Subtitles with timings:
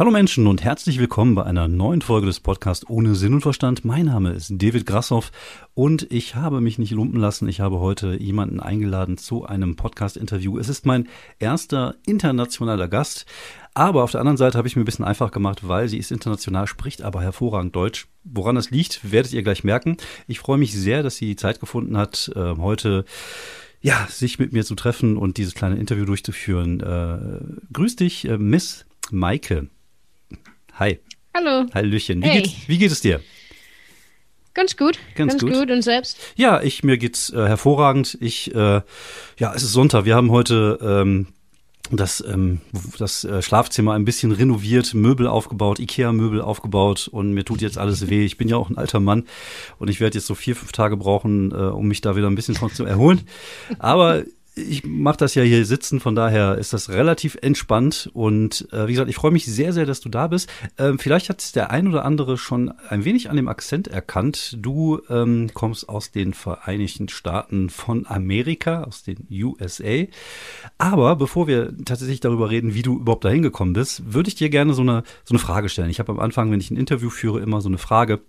[0.00, 3.84] Hallo Menschen und herzlich willkommen bei einer neuen Folge des Podcasts Ohne Sinn und Verstand.
[3.84, 5.30] Mein Name ist David Grassoff
[5.74, 7.46] und ich habe mich nicht lumpen lassen.
[7.50, 10.56] Ich habe heute jemanden eingeladen zu einem Podcast-Interview.
[10.56, 11.06] Es ist mein
[11.38, 13.26] erster internationaler Gast.
[13.74, 16.12] Aber auf der anderen Seite habe ich mir ein bisschen einfach gemacht, weil sie ist
[16.12, 18.08] international, spricht aber hervorragend Deutsch.
[18.24, 19.98] Woran das liegt, werdet ihr gleich merken.
[20.26, 23.04] Ich freue mich sehr, dass sie Zeit gefunden hat, äh, heute
[23.82, 26.80] ja, sich mit mir zu treffen und dieses kleine Interview durchzuführen.
[26.80, 29.68] Äh, grüß dich, äh, Miss Maike.
[30.80, 30.98] Hi.
[31.34, 31.66] Hallo.
[31.74, 32.22] Hallöchen.
[32.22, 32.40] Wie, Hey.
[32.42, 33.20] geht, wie geht es dir?
[34.54, 34.98] Ganz gut.
[35.14, 35.52] Ganz Ganz, gut.
[35.52, 35.70] gut.
[35.70, 36.16] Und selbst?
[36.36, 38.16] Ja, ich mir geht's äh, hervorragend.
[38.22, 38.80] Ich äh,
[39.38, 40.06] ja, es ist Sonntag.
[40.06, 41.26] Wir haben heute ähm,
[41.92, 42.62] das ähm,
[42.98, 48.08] das äh, Schlafzimmer ein bisschen renoviert, Möbel aufgebaut, Ikea-Möbel aufgebaut und mir tut jetzt alles
[48.08, 48.24] weh.
[48.24, 49.24] Ich bin ja auch ein alter Mann
[49.78, 52.34] und ich werde jetzt so vier fünf Tage brauchen, äh, um mich da wieder ein
[52.36, 53.20] bisschen von zu erholen.
[53.78, 58.88] Aber ich mache das ja hier sitzen, von daher ist das relativ entspannt und äh,
[58.88, 60.50] wie gesagt, ich freue mich sehr, sehr, dass du da bist.
[60.78, 64.56] Ähm, vielleicht hat der ein oder andere schon ein wenig an dem Akzent erkannt.
[64.60, 70.06] Du ähm, kommst aus den Vereinigten Staaten von Amerika, aus den USA.
[70.78, 74.50] Aber bevor wir tatsächlich darüber reden, wie du überhaupt dahin gekommen bist, würde ich dir
[74.50, 75.90] gerne so eine, so eine Frage stellen.
[75.90, 78.20] Ich habe am Anfang, wenn ich ein Interview führe, immer so eine Frage.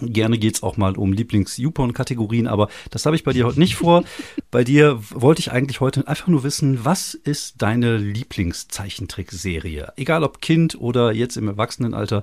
[0.00, 4.04] Gerne geht's auch mal um Lieblings-Yupon-Kategorien, aber das habe ich bei dir heute nicht vor.
[4.50, 9.92] bei dir wollte ich eigentlich heute einfach nur wissen, was ist deine Lieblingszeichentrickserie?
[9.96, 12.22] Egal ob Kind oder jetzt im Erwachsenenalter,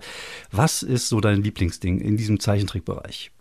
[0.51, 3.31] was ist so dein Lieblingsding in diesem Zeichentrickbereich?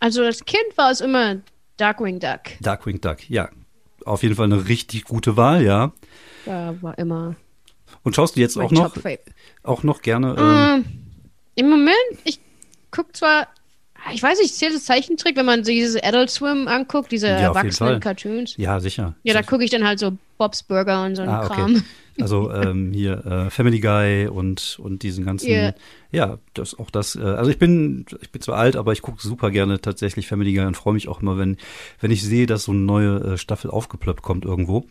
[0.00, 1.36] Also als Kind war es immer
[1.76, 2.40] Darkwing Duck.
[2.60, 3.50] Darkwing Duck, ja.
[4.04, 5.92] Auf jeden Fall eine richtig gute Wahl, ja.
[6.44, 7.36] Da war immer
[8.02, 8.96] Und schaust du jetzt auch noch,
[9.62, 11.05] auch noch gerne, ähm, Ähm,
[11.56, 12.38] Im Moment, ich
[12.92, 13.48] gucke zwar,
[14.12, 17.38] ich weiß nicht, zählt das Zeichentrick, wenn man so dieses Adult Swim anguckt, diese Ja,
[17.38, 18.54] erwachsenen Cartoons.
[18.56, 19.14] ja, sicher.
[19.24, 21.54] Ja, da gucke ich dann halt so Bob's Burger und so einen Ah, okay.
[21.54, 21.82] Kram.
[22.18, 25.74] Also ähm, hier äh, Family Guy und und diesen ganzen Ja.
[26.12, 29.20] ja, das auch das äh, also ich bin ich bin zwar alt, aber ich gucke
[29.20, 31.58] super gerne tatsächlich Family Guy und freue mich auch immer, wenn
[32.00, 34.86] wenn ich sehe, dass so eine neue äh, Staffel aufgeplöppt kommt irgendwo.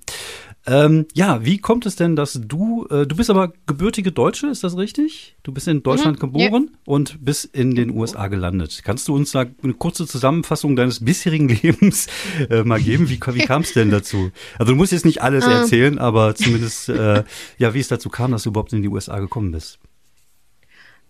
[0.68, 4.64] Ähm, ja, wie kommt es denn, dass du äh, du bist aber gebürtige Deutsche, ist
[4.64, 5.36] das richtig?
[5.44, 8.82] Du bist in Deutschland Mhm, geboren und bist in den USA gelandet.
[8.84, 12.08] Kannst du uns da eine kurze Zusammenfassung deines bisherigen Lebens
[12.50, 13.10] äh, mal geben?
[13.10, 14.32] Wie, wie kam es denn dazu?
[14.58, 15.52] Also du musst jetzt nicht alles Ähm.
[15.54, 17.24] erzählen, aber zumindest äh,
[17.60, 19.78] ja, wie es dazu kam, dass du überhaupt in die USA gekommen bist.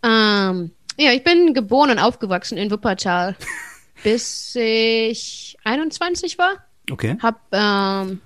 [0.03, 3.35] Ähm, ja, ich bin geboren und aufgewachsen in Wuppertal,
[4.03, 6.55] bis ich 21 war.
[6.91, 7.17] Okay.
[7.21, 8.19] Hab, ähm,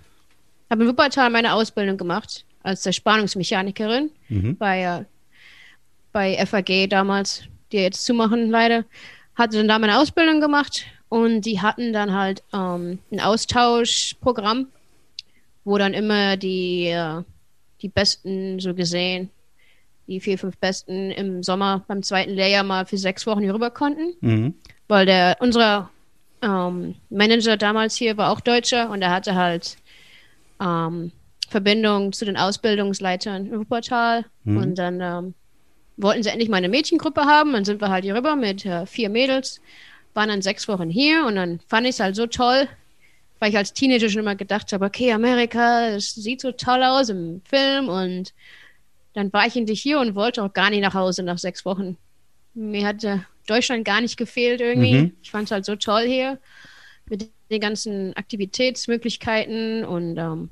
[0.70, 4.58] hab in Wuppertal meine Ausbildung gemacht als Zerspannungsmechanikerin Mhm.
[4.58, 5.06] bei, äh,
[6.12, 8.86] bei FAG damals, die jetzt zumachen leider.
[9.36, 14.68] Hatte dann da meine Ausbildung gemacht und die hatten dann halt ähm, ein Austauschprogramm,
[15.64, 17.24] wo dann immer die, äh,
[17.82, 19.30] die Besten so gesehen,
[20.08, 23.70] die vier, fünf Besten im Sommer beim zweiten Lehrjahr mal für sechs Wochen hier rüber
[23.72, 24.54] konnten Mhm.
[24.88, 25.90] weil der unser
[26.42, 29.78] ähm, Manager damals hier war auch Deutscher und er hatte halt
[30.60, 31.12] ähm,
[31.50, 34.58] Verbindung zu den Ausbildungsleitern in Wuppertal Mhm.
[34.58, 35.34] und dann ähm,
[35.98, 38.86] wollten sie endlich mal eine Mädchengruppe haben, dann sind wir halt hier rüber mit äh,
[38.86, 39.60] vier Mädels,
[40.14, 42.68] waren dann sechs Wochen hier und dann fand ich es halt so toll,
[43.40, 47.10] weil ich als Teenager schon immer gedacht habe, okay, Amerika, es sieht so toll aus
[47.10, 48.34] im Film und
[49.14, 51.98] dann war ich endlich hier und wollte auch gar nicht nach Hause nach sechs Wochen.
[52.54, 54.94] Mir hat äh, Deutschland gar nicht gefehlt irgendwie.
[54.94, 55.14] Mhm.
[55.22, 56.38] Ich fand es halt so toll hier
[57.10, 60.50] mit den ganzen Aktivitätsmöglichkeiten und ähm,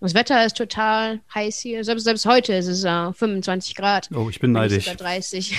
[0.00, 1.84] das Wetter ist total heiß hier.
[1.84, 4.08] Selbst, selbst heute ist es äh, 25 Grad.
[4.12, 4.86] Oh, ich bin neidisch.
[4.86, 5.56] sogar 30.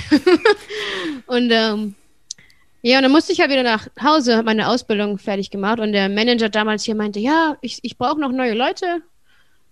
[1.27, 1.95] und ähm,
[2.81, 5.93] ja, und dann musste ich ja wieder nach Hause, habe meine Ausbildung fertig gemacht und
[5.93, 9.01] der Manager damals hier meinte, ja, ich, ich brauche noch neue Leute,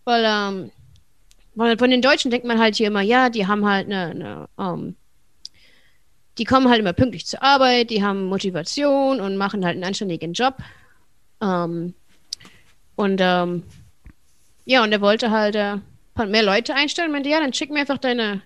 [0.06, 0.72] weil, ähm,
[1.56, 4.48] weil von den Deutschen denkt man halt hier immer, ja, die haben halt eine, eine
[4.58, 4.96] ähm,
[6.42, 10.34] die kommen halt immer pünktlich zur Arbeit, die haben Motivation und machen halt einen anständigen
[10.34, 10.56] Job.
[11.40, 11.94] Ähm,
[12.96, 13.62] und ähm,
[14.66, 15.78] ja, und er wollte halt äh,
[16.26, 17.12] mehr Leute einstellen.
[17.12, 18.42] Meinte, ja, dann schick mir einfach deine,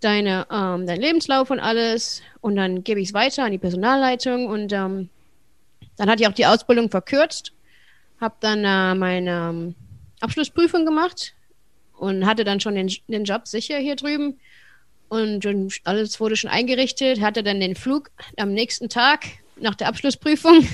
[0.00, 4.44] deine, ähm, deinen Lebenslauf und alles und dann gebe ich es weiter an die Personalleitung
[4.44, 5.08] und ähm,
[5.96, 7.54] dann hatte ich auch die Ausbildung verkürzt,
[8.20, 9.74] habe dann äh, meine ähm,
[10.20, 11.32] Abschlussprüfung gemacht
[11.96, 14.38] und hatte dann schon den, den Job sicher hier drüben
[15.10, 15.46] und
[15.84, 19.26] alles wurde schon eingerichtet, hatte dann den Flug am nächsten Tag
[19.56, 20.66] nach der Abschlussprüfung,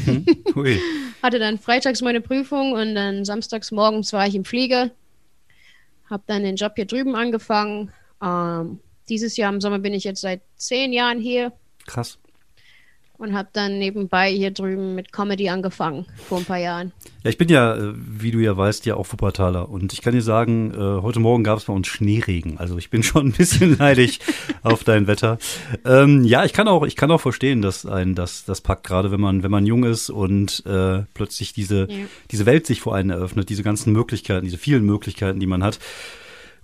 [0.54, 0.80] Hui.
[1.22, 4.92] hatte dann freitags meine Prüfung und dann samstags morgens war ich im Flieger,
[6.08, 7.92] habe dann den Job hier drüben angefangen.
[8.22, 8.78] Ähm,
[9.08, 11.52] dieses Jahr im Sommer bin ich jetzt seit zehn Jahren hier
[11.86, 12.18] Krass.
[13.18, 16.92] Und habe dann nebenbei hier drüben mit Comedy angefangen vor ein paar Jahren.
[17.24, 20.14] Ja, ich bin ja, äh, wie du ja weißt, ja auch Wuppertaler und ich kann
[20.14, 22.58] dir sagen, äh, heute Morgen gab es bei uns Schneeregen.
[22.58, 24.18] Also ich bin schon ein bisschen neidisch
[24.62, 25.38] auf dein Wetter.
[25.84, 29.10] Ähm, ja, ich kann auch, ich kann auch verstehen, dass ein das das packt gerade,
[29.10, 32.06] wenn man wenn man jung ist und äh, plötzlich diese ja.
[32.30, 35.78] diese Welt sich vor einen eröffnet, diese ganzen Möglichkeiten, diese vielen Möglichkeiten, die man hat.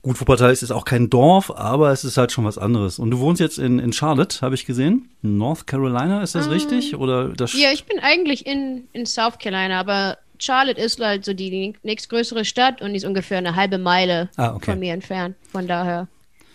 [0.02, 2.98] Gut, Wuppertal ist auch kein Dorf, aber es ist halt schon was anderes.
[2.98, 5.10] Und du wohnst jetzt in, in Charlotte, habe ich gesehen.
[5.22, 6.96] North Carolina, ist das um, richtig?
[6.96, 11.34] Oder das ja, ich bin eigentlich in, in South Carolina, aber Charlotte ist halt so
[11.34, 14.72] die nächstgrößere Stadt und die ist ungefähr eine halbe Meile ah, okay.
[14.72, 15.36] von mir entfernt.
[15.52, 16.08] Von daher,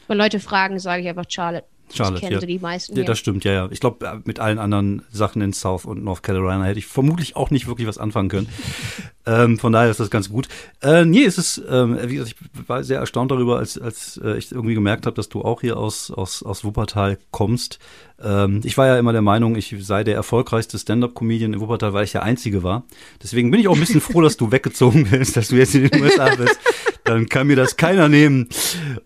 [0.08, 1.66] wenn Leute fragen, sage ich einfach Charlotte.
[1.94, 2.40] Charlotte, kennen ja.
[2.40, 2.98] sie die meisten.
[2.98, 3.68] Ja, das stimmt, ja, ja.
[3.72, 7.36] Ich glaube, äh, mit allen anderen Sachen in South und North Carolina hätte ich vermutlich
[7.36, 8.50] auch nicht wirklich was anfangen können.
[9.26, 10.48] ähm, von daher ist das ganz gut.
[10.82, 14.38] Äh, nee, es ist, ähm, wie gesagt, ich war sehr erstaunt darüber, als, als äh,
[14.38, 17.80] ich irgendwie gemerkt habe, dass du auch hier aus, aus, aus Wuppertal kommst.
[18.22, 22.04] Ähm, ich war ja immer der Meinung, ich sei der erfolgreichste Stand-Up-Comedian in Wuppertal, weil
[22.04, 22.84] ich der Einzige war.
[23.22, 25.88] Deswegen bin ich auch ein bisschen froh, dass du weggezogen bist, dass du jetzt in
[25.88, 26.60] den USA bist.
[27.08, 28.50] Dann kann mir das keiner nehmen.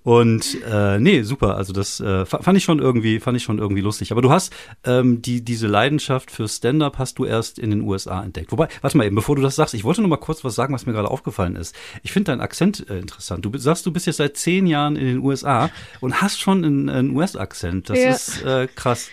[0.04, 1.56] Und äh, nee, super.
[1.56, 4.12] Also das äh, fand ich schon irgendwie, fand ich schon irgendwie lustig.
[4.12, 4.54] Aber du hast
[4.86, 8.52] ähm, die diese Leidenschaft für Stand-up hast du erst in den USA entdeckt.
[8.52, 10.74] Wobei, warte mal eben, bevor du das sagst, ich wollte noch mal kurz was sagen,
[10.74, 11.76] was mir gerade aufgefallen ist.
[12.04, 13.46] Ich finde deinen Akzent äh, interessant.
[13.46, 15.70] Du sagst, du bist jetzt seit zehn Jahren in den USA
[16.00, 17.90] und hast schon einen, einen US-Akzent.
[17.90, 18.10] Das ja.
[18.10, 19.10] ist äh, krass.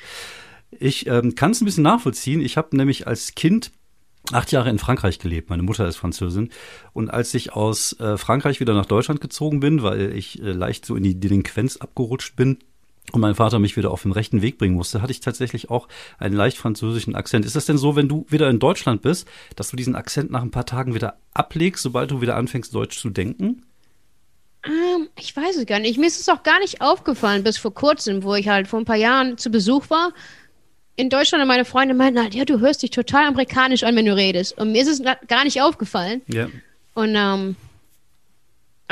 [0.71, 2.41] Ich ähm, kann es ein bisschen nachvollziehen.
[2.41, 3.73] Ich habe nämlich als Kind
[4.33, 5.51] acht Jahre in Frankreich gelebt.
[5.51, 6.51] Meine Mutter ist Französin.
[6.93, 10.85] Und als ich aus äh, Frankreich wieder nach Deutschland gezogen bin, weil ich äh, leicht
[10.85, 12.59] so in die Delinquenz abgerutscht bin,
[13.13, 15.89] und mein Vater mich wieder auf den rechten Weg bringen musste, hatte ich tatsächlich auch
[16.19, 17.47] einen leicht französischen Akzent.
[17.47, 19.27] Ist das denn so, wenn du wieder in Deutschland bist,
[19.57, 22.99] dass du diesen Akzent nach ein paar Tagen wieder ablegst, sobald du wieder anfängst, Deutsch
[22.99, 23.65] zu denken?
[24.65, 25.99] Ähm, ich weiß es gar nicht.
[25.99, 28.85] Mir ist es auch gar nicht aufgefallen bis vor kurzem, wo ich halt vor ein
[28.85, 30.13] paar Jahren zu Besuch war.
[30.99, 34.05] In Deutschland und meine Freunde meinten halt, ja, du hörst dich total amerikanisch an, wenn
[34.05, 34.59] du redest.
[34.59, 36.23] Und mir ist es gar nicht aufgefallen.
[36.27, 36.49] Ja.
[36.95, 37.55] Und ähm,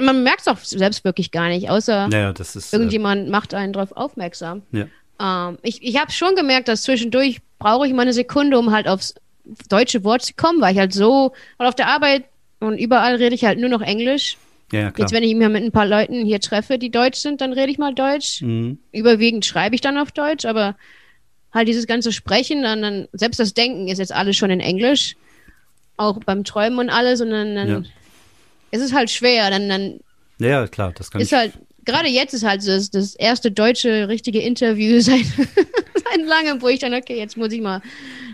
[0.00, 3.54] man merkt es auch selbst wirklich gar nicht, außer ja, ist, äh, irgendjemand äh, macht
[3.54, 4.62] einen darauf aufmerksam.
[4.70, 4.86] Ja.
[5.20, 8.86] Ähm, ich ich habe schon gemerkt, dass zwischendurch brauche ich mal eine Sekunde, um halt
[8.86, 9.16] aufs
[9.68, 12.22] deutsche Wort zu kommen, weil ich halt so, weil auf der Arbeit
[12.60, 14.36] und überall rede ich halt nur noch Englisch.
[14.70, 15.06] Ja, klar.
[15.06, 17.72] Jetzt, wenn ich mich mit ein paar Leuten hier treffe, die deutsch sind, dann rede
[17.72, 18.42] ich mal Deutsch.
[18.42, 18.78] Mhm.
[18.92, 20.76] Überwiegend schreibe ich dann auf Deutsch, aber
[21.56, 25.16] halt dieses ganze Sprechen, dann, dann selbst das Denken ist jetzt alles schon in Englisch.
[25.96, 27.20] Auch beim Träumen und alles.
[27.20, 27.82] Und dann, dann ja.
[28.70, 29.50] ist es halt schwer.
[29.50, 30.00] Dann, dann
[30.38, 31.38] ja, klar, das kann ist ich.
[31.38, 31.52] Halt,
[31.86, 36.80] gerade jetzt ist halt das, das erste deutsche richtige Interview seit, seit langem, wo ich
[36.80, 37.80] dann, okay, jetzt muss ich mal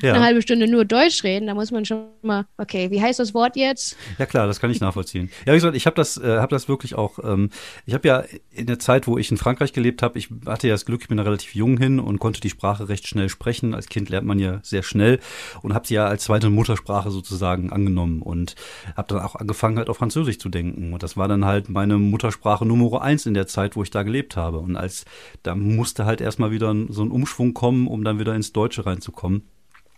[0.02, 0.14] ja.
[0.14, 1.46] eine halbe Stunde nur Deutsch reden.
[1.46, 3.96] Da muss man schon mal, okay, wie heißt das Wort jetzt?
[4.18, 5.30] Ja klar, das kann ich nachvollziehen.
[5.46, 7.50] Ja, wie gesagt, ich habe das, äh, hab das wirklich auch, ähm,
[7.86, 10.74] ich habe ja in der Zeit, wo ich in Frankreich gelebt habe, ich hatte ja
[10.74, 13.74] das Glück, ich bin da relativ jung hin und konnte die Sprache recht schnell sprechen.
[13.74, 15.20] Als Kind lernt man ja sehr schnell
[15.62, 18.56] und habe sie ja als zweite Muttersprache sozusagen angenommen und
[18.96, 20.92] habe dann auch angefangen halt auf Französisch zu denken.
[20.92, 24.02] Und das war dann halt meine Muttersprache Nummer eins in der Zeit, wo ich da
[24.02, 24.58] gelebt habe.
[24.58, 25.04] Und als,
[25.42, 29.42] da musste halt erstmal wieder so ein Umschwung kommen, um dann wieder ins Deutsche reinzukommen.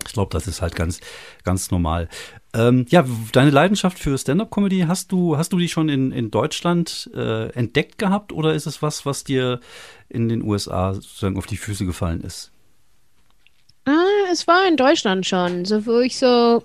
[0.07, 1.01] Ich glaube, das ist halt ganz,
[1.45, 2.09] ganz normal.
[2.53, 7.11] Ähm, ja, deine Leidenschaft für Stand-up-Comedy, hast du, hast du die schon in, in Deutschland
[7.15, 9.61] äh, entdeckt gehabt oder ist es was, was dir
[10.09, 12.53] in den USA sozusagen auf die Füße gefallen ist?
[13.87, 15.65] Ah, es war in Deutschland schon.
[15.65, 16.63] So, wo ich so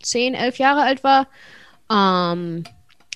[0.00, 1.28] zehn, elf Jahre alt war,
[1.90, 2.64] ähm,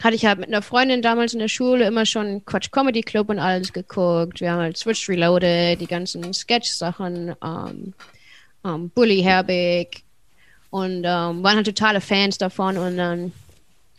[0.03, 3.29] hatte ich halt mit einer Freundin damals in der Schule immer schon Quatsch Comedy Club
[3.29, 4.41] und alles geguckt.
[4.41, 7.35] Wir haben halt Switch Reloaded, die ganzen Sketch-Sachen.
[7.43, 7.95] Ähm,
[8.65, 10.03] um, Bully Herbig
[10.71, 12.77] und um, waren halt totale Fans davon.
[12.77, 13.33] Und dann,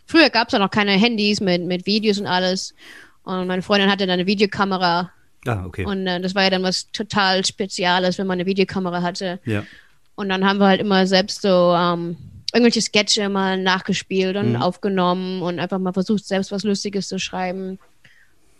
[0.06, 2.74] früher gab es ja noch keine Handys mit, mit Videos und alles.
[3.22, 5.10] Und meine Freundin hatte dann eine Videokamera.
[5.46, 5.84] Ah, okay.
[5.84, 9.38] Und äh, das war ja dann was total Spezielles, wenn man eine Videokamera hatte.
[9.44, 9.64] Ja.
[10.16, 12.16] Und dann haben wir halt immer selbst so um,
[12.56, 14.62] irgendwelche Sketche mal nachgespielt und mhm.
[14.62, 17.78] aufgenommen und einfach mal versucht, selbst was Lustiges zu schreiben.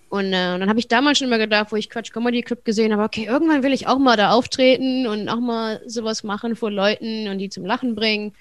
[0.09, 2.65] Und, äh, und dann habe ich damals schon immer gedacht, wo ich Quatsch Comedy Club
[2.65, 6.57] gesehen habe, okay, irgendwann will ich auch mal da auftreten und auch mal sowas machen
[6.57, 8.33] vor Leuten und die zum Lachen bringen.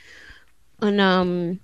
[0.81, 1.59] Und ähm,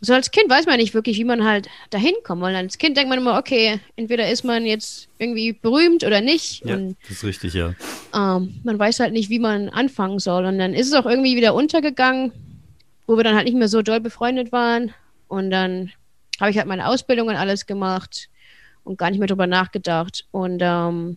[0.00, 2.42] so als Kind weiß man nicht wirklich, wie man halt dahin kommt.
[2.42, 6.64] Weil als Kind denkt man immer, okay, entweder ist man jetzt irgendwie berühmt oder nicht.
[6.64, 7.74] Ja, und, das ist richtig, ja.
[8.14, 10.44] Ähm, man weiß halt nicht, wie man anfangen soll.
[10.44, 12.32] Und dann ist es auch irgendwie wieder untergegangen,
[13.08, 14.92] wo wir dann halt nicht mehr so doll befreundet waren.
[15.26, 15.90] Und dann
[16.40, 18.28] habe ich halt meine Ausbildung und alles gemacht
[18.84, 20.26] und gar nicht mehr drüber nachgedacht.
[20.30, 21.16] Und ähm,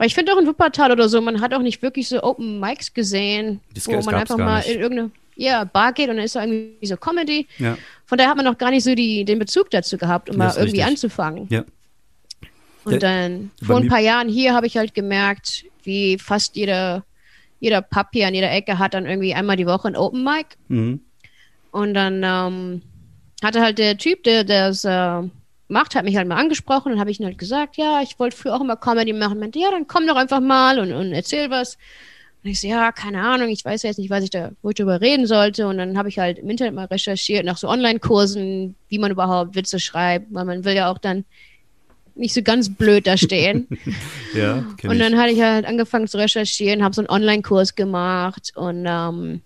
[0.00, 2.94] ich finde auch in Wuppertal oder so, man hat auch nicht wirklich so Open Mics
[2.94, 6.42] gesehen, das wo man einfach mal in irgendeine ja, Bar geht und dann ist da
[6.44, 7.46] irgendwie so Comedy.
[7.58, 7.76] Ja.
[8.06, 10.48] Von daher hat man noch gar nicht so die, den Bezug dazu gehabt, um mal
[10.50, 10.84] irgendwie richtig.
[10.84, 11.48] anzufangen.
[11.50, 11.64] Ja.
[12.84, 17.04] Und dann vor ein paar Jahren hier habe ich halt gemerkt, wie fast jeder
[17.60, 20.56] jeder Pub hier an jeder Ecke hat dann irgendwie einmal die Woche ein Open Mic.
[20.68, 21.00] Mhm.
[21.70, 22.82] Und dann ähm,
[23.42, 25.22] hatte halt der Typ, der das äh,
[25.68, 28.36] macht, hat mich halt mal angesprochen und habe ich ihm halt gesagt, ja, ich wollte
[28.36, 29.34] früher auch immer Comedy machen.
[29.34, 31.76] Und meinte, ja, dann komm doch einfach mal und, und erzähl was.
[32.42, 34.76] Und ich so, ja, keine Ahnung, ich weiß jetzt nicht, was ich da, wo ich
[34.76, 35.68] darüber reden sollte.
[35.68, 39.54] Und dann habe ich halt im Internet mal recherchiert nach so Online-Kursen, wie man überhaupt
[39.54, 41.24] Witze schreibt, weil man will ja auch dann
[42.20, 43.66] nicht so ganz blöd da stehen.
[44.34, 48.86] ja, und dann hatte ich halt angefangen zu recherchieren, habe so einen Online-Kurs gemacht und
[48.86, 49.42] ähm,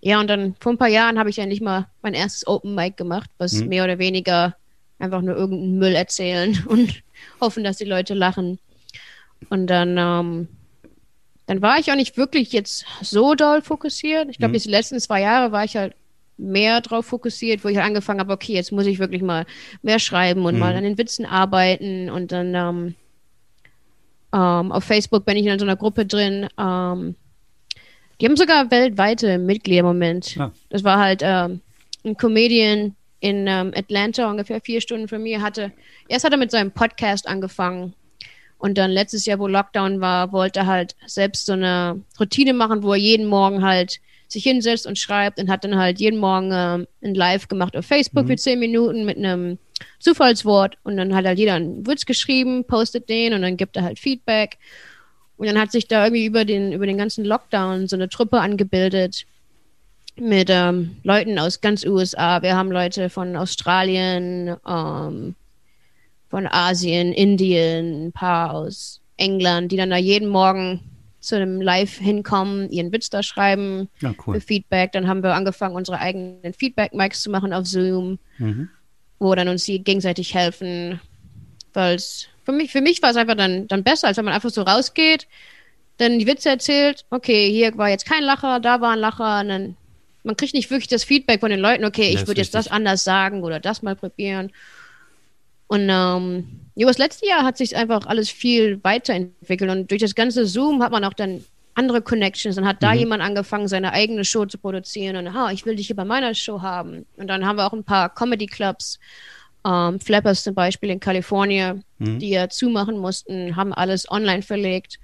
[0.00, 2.96] ja, und dann vor ein paar Jahren habe ich endlich mal mein erstes Open Mic
[2.96, 3.68] gemacht, was mhm.
[3.68, 4.56] mehr oder weniger
[4.98, 7.02] einfach nur irgendeinen Müll erzählen und
[7.40, 8.58] hoffen, dass die Leute lachen.
[9.50, 10.48] Und dann, ähm,
[11.46, 14.28] dann war ich auch nicht wirklich jetzt so doll fokussiert.
[14.30, 14.62] Ich glaube, mhm.
[14.62, 15.94] die letzten zwei Jahre war ich halt
[16.38, 19.44] mehr drauf fokussiert, wo ich halt angefangen habe, okay, jetzt muss ich wirklich mal
[19.82, 20.60] mehr schreiben und mhm.
[20.60, 22.94] mal an den Witzen arbeiten und dann ähm,
[24.32, 26.48] ähm, auf Facebook bin ich in so einer Gruppe drin.
[26.58, 27.16] Ähm,
[28.20, 30.36] die haben sogar weltweite Mitglieder im Moment.
[30.36, 30.52] Ja.
[30.70, 31.60] Das war halt ähm,
[32.04, 35.72] ein Comedian in ähm, Atlanta, ungefähr vier Stunden von mir, hatte,
[36.08, 37.94] erst hat er mit seinem Podcast angefangen
[38.58, 42.82] und dann letztes Jahr, wo Lockdown war, wollte er halt selbst so eine Routine machen,
[42.82, 46.50] wo er jeden Morgen halt sich hinsetzt und schreibt und hat dann halt jeden Morgen
[46.52, 48.28] ähm, ein Live gemacht auf Facebook mhm.
[48.28, 49.58] für zehn Minuten mit einem
[50.00, 53.84] Zufallswort und dann hat halt jeder einen Witz geschrieben, postet den und dann gibt er
[53.84, 54.58] halt Feedback.
[55.36, 58.40] Und dann hat sich da irgendwie über den, über den ganzen Lockdown so eine Truppe
[58.40, 59.24] angebildet
[60.16, 62.42] mit ähm, Leuten aus ganz USA.
[62.42, 65.36] Wir haben Leute von Australien, ähm,
[66.28, 70.80] von Asien, Indien, ein paar aus England, die dann da jeden Morgen
[71.20, 74.34] zu einem Live hinkommen, ihren Witz da schreiben ja, cool.
[74.34, 74.92] für Feedback.
[74.92, 78.68] Dann haben wir angefangen, unsere eigenen Feedback-Mics zu machen auf Zoom, mhm.
[79.18, 81.00] wo dann uns die gegenseitig helfen.
[81.72, 84.34] Weil es für mich, für mich war es einfach dann, dann besser, als wenn man
[84.34, 85.26] einfach so rausgeht,
[85.98, 89.48] dann die Witze erzählt, okay, hier war jetzt kein Lacher, da war ein Lacher, und
[89.48, 89.76] dann
[90.24, 93.02] man kriegt nicht wirklich das Feedback von den Leuten, okay, ich würde jetzt das anders
[93.02, 94.52] sagen oder das mal probieren.
[95.68, 100.14] Und ähm, über das letzte Jahr hat sich einfach alles viel weiterentwickelt und durch das
[100.14, 101.44] ganze Zoom hat man auch dann
[101.74, 102.56] andere Connections.
[102.56, 102.98] Dann hat da mhm.
[102.98, 106.34] jemand angefangen, seine eigene Show zu produzieren und ha, ich will dich hier bei meiner
[106.34, 107.06] Show haben.
[107.16, 108.98] Und dann haben wir auch ein paar Comedy Clubs,
[109.64, 112.18] ähm, Flappers zum Beispiel in Kalifornien, mhm.
[112.18, 114.98] die ja zumachen mussten, haben alles online verlegt.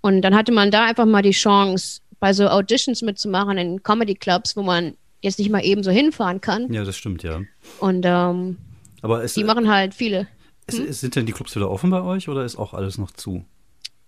[0.00, 4.14] Und dann hatte man da einfach mal die Chance, bei so Auditions mitzumachen in Comedy
[4.14, 6.72] Clubs, wo man jetzt nicht mal eben so hinfahren kann.
[6.72, 7.40] Ja, das stimmt, ja.
[7.80, 8.56] Und ähm,
[9.02, 10.28] Aber es, die machen halt viele.
[10.66, 10.92] Es, hm?
[10.92, 13.44] Sind denn die Clubs wieder offen bei euch oder ist auch alles noch zu?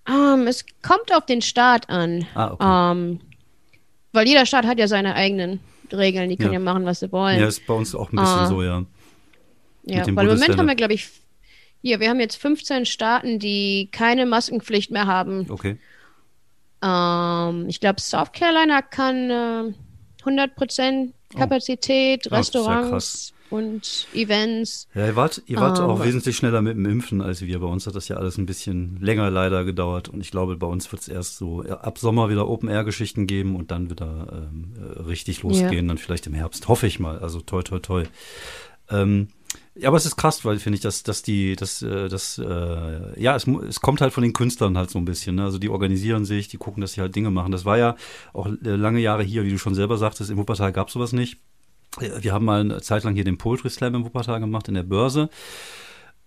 [0.08, 2.26] Um, ähm, es kommt auf den Staat an.
[2.34, 2.64] Ah, okay.
[2.64, 3.20] Um, ähm,
[4.12, 5.60] weil jeder Staat hat ja seine eigenen
[5.92, 7.40] Regeln, die können ja, ja machen, was sie wollen.
[7.40, 8.84] Ja, ist bei uns auch ein bisschen uh, so, ja.
[9.84, 11.08] Ja, weil im Moment haben wir, glaube ich,
[11.82, 15.46] hier, wir haben jetzt 15 Staaten, die keine Maskenpflicht mehr haben.
[15.48, 15.78] Okay.
[16.82, 19.74] Ähm, ich glaube, South Carolina kann äh,
[20.24, 22.34] 100% Kapazität, oh.
[22.34, 24.88] Restaurants oh, und Events.
[24.94, 27.58] Ja, ihr wart, ihr wart ähm, auch wesentlich schneller mit dem Impfen als wir.
[27.58, 30.08] Bei uns hat das ja alles ein bisschen länger leider gedauert.
[30.08, 33.70] Und ich glaube, bei uns wird es erst so ab Sommer wieder Open-Air-Geschichten geben und
[33.70, 35.86] dann wieder ähm, äh, richtig losgehen.
[35.86, 35.88] Ja.
[35.88, 37.18] Dann vielleicht im Herbst, hoffe ich mal.
[37.18, 38.04] Also toi, toi, toi.
[38.88, 39.28] Ähm,
[39.74, 43.20] ja, aber es ist krass, weil finde ich, dass, dass die, dass, äh, das, äh,
[43.20, 45.36] ja, es, es kommt halt von den Künstlern halt so ein bisschen.
[45.36, 45.44] Ne?
[45.44, 47.52] Also die organisieren sich, die gucken, dass sie halt Dinge machen.
[47.52, 47.96] Das war ja
[48.32, 51.12] auch äh, lange Jahre hier, wie du schon selber sagtest, im Wuppertal gab es sowas
[51.12, 51.38] nicht.
[51.98, 54.84] Wir haben mal eine Zeit lang hier den Poetry Slam im Wuppertal gemacht, in der
[54.84, 55.28] Börse.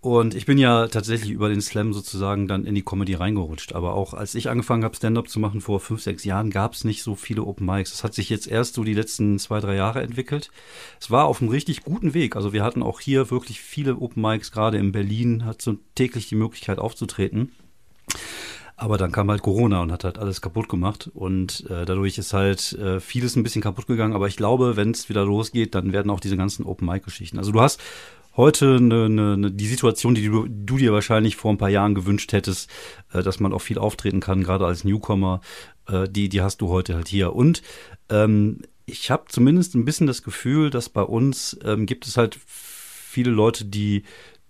[0.04, 3.72] Und ich bin ja tatsächlich über den Slam sozusagen dann in die Comedy reingerutscht.
[3.72, 6.84] Aber auch als ich angefangen habe, Stand-up zu machen vor fünf, sechs Jahren, gab es
[6.84, 7.92] nicht so viele Open Mics.
[7.92, 10.52] Das hat sich jetzt erst so die letzten zwei, drei Jahre entwickelt.
[11.00, 12.36] Es war auf einem richtig guten Weg.
[12.36, 16.28] Also wir hatten auch hier wirklich viele Open Mics, gerade in Berlin, hat so täglich
[16.28, 17.54] die Möglichkeit aufzutreten.
[18.76, 21.10] Aber dann kam halt Corona und hat halt alles kaputt gemacht.
[21.14, 24.14] Und äh, dadurch ist halt äh, vieles ein bisschen kaputt gegangen.
[24.14, 27.38] Aber ich glaube, wenn es wieder losgeht, dann werden auch diese ganzen Open-Mic-Geschichten.
[27.38, 27.80] Also du hast
[28.36, 32.32] heute eine, eine, die Situation, die du, du, dir wahrscheinlich vor ein paar Jahren gewünscht
[32.34, 32.70] hättest,
[33.14, 35.42] äh, dass man auch viel auftreten kann, gerade als Newcomer,
[35.88, 37.36] äh, die, die hast du heute halt hier.
[37.36, 37.62] Und
[38.10, 42.38] ähm, ich habe zumindest ein bisschen das Gefühl, dass bei uns ähm, gibt es halt
[42.46, 44.04] viele Leute, die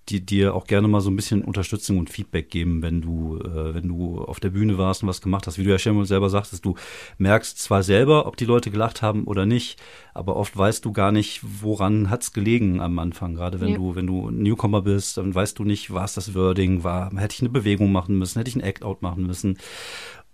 [0.10, 3.74] die dir auch gerne mal so ein bisschen Unterstützung und Feedback geben, wenn du, äh,
[3.74, 5.58] wenn du auf der Bühne warst und was gemacht hast.
[5.58, 6.76] Wie du ja schon mal selber sagtest, du
[7.18, 9.82] merkst zwar selber, ob die Leute gelacht haben oder nicht,
[10.14, 13.36] aber oft weißt du gar nicht, woran hat's gelegen am Anfang.
[13.36, 13.78] Gerade wenn ja.
[13.78, 17.36] du, wenn du Newcomer bist, dann weißt du nicht, war es das Wording, war, hätte
[17.36, 19.58] ich eine Bewegung machen müssen, hätte ich ein Act-Out machen müssen.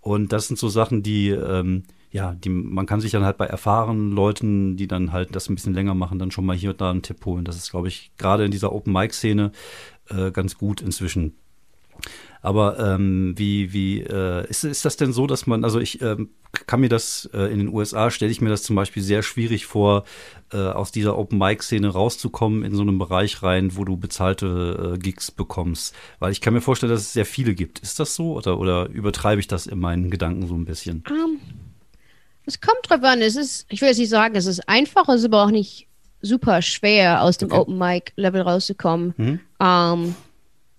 [0.00, 3.46] Und das sind so Sachen, die, ähm, ja, die, man kann sich dann halt bei
[3.46, 6.80] erfahrenen Leuten, die dann halt das ein bisschen länger machen, dann schon mal hier und
[6.80, 7.44] da einen Tipp holen.
[7.44, 9.52] Das ist, glaube ich, gerade in dieser Open-Mic-Szene
[10.08, 11.34] äh, ganz gut inzwischen.
[12.42, 16.30] Aber ähm, wie, wie äh, ist, ist das denn so, dass man, also ich ähm,
[16.66, 19.66] kann mir das äh, in den USA, stelle ich mir das zum Beispiel sehr schwierig
[19.66, 20.04] vor,
[20.52, 25.30] äh, aus dieser Open-Mic-Szene rauszukommen in so einem Bereich rein, wo du bezahlte äh, Gigs
[25.30, 25.94] bekommst.
[26.18, 27.78] Weil ich kann mir vorstellen, dass es sehr viele gibt.
[27.80, 31.04] Ist das so oder, oder übertreibe ich das in meinen Gedanken so ein bisschen?
[31.08, 31.40] Um, ähm,
[32.50, 33.22] es kommt drauf an.
[33.22, 35.86] Es ist, ich will jetzt nicht sagen, es ist einfach, es ist aber auch nicht
[36.20, 37.60] super schwer, aus dem okay.
[37.60, 39.14] Open-Mic-Level rauszukommen.
[39.16, 39.40] Mhm.
[39.60, 40.14] Ähm,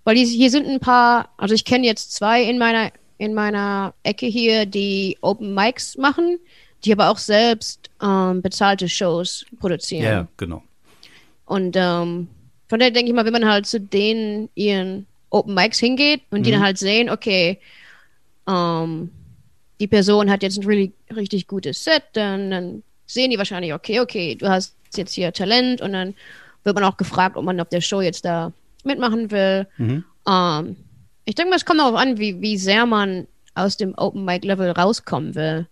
[0.03, 4.25] weil hier sind ein paar, also ich kenne jetzt zwei in meiner, in meiner Ecke
[4.25, 6.39] hier, die Open Mics machen,
[6.83, 10.03] die aber auch selbst ähm, bezahlte Shows produzieren.
[10.03, 10.63] Ja, genau.
[11.45, 12.27] Und ähm,
[12.67, 16.39] von daher denke ich mal, wenn man halt zu denen ihren Open Mics hingeht und
[16.39, 16.43] mhm.
[16.43, 17.59] die dann halt sehen, okay,
[18.47, 19.11] ähm,
[19.81, 23.99] die Person hat jetzt ein really, richtig gutes Set, dann, dann sehen die wahrscheinlich, okay,
[23.99, 26.13] okay, du hast jetzt hier Talent und dann
[26.63, 29.65] wird man auch gefragt, ob man auf der Show jetzt da mitmachen will.
[29.77, 30.05] Mhm.
[30.29, 30.75] Ähm,
[31.25, 34.45] ich denke mal, es kommt darauf an, wie, wie sehr man aus dem Open Mic
[34.45, 35.67] Level rauskommen will.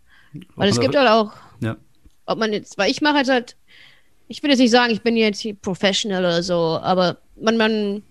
[0.55, 1.77] Weil es gibt halt auch, ja.
[2.25, 3.55] ob man jetzt, weil ich mache halt, halt,
[4.27, 8.03] ich will jetzt nicht sagen, ich bin jetzt hier Professional oder so, aber man, man,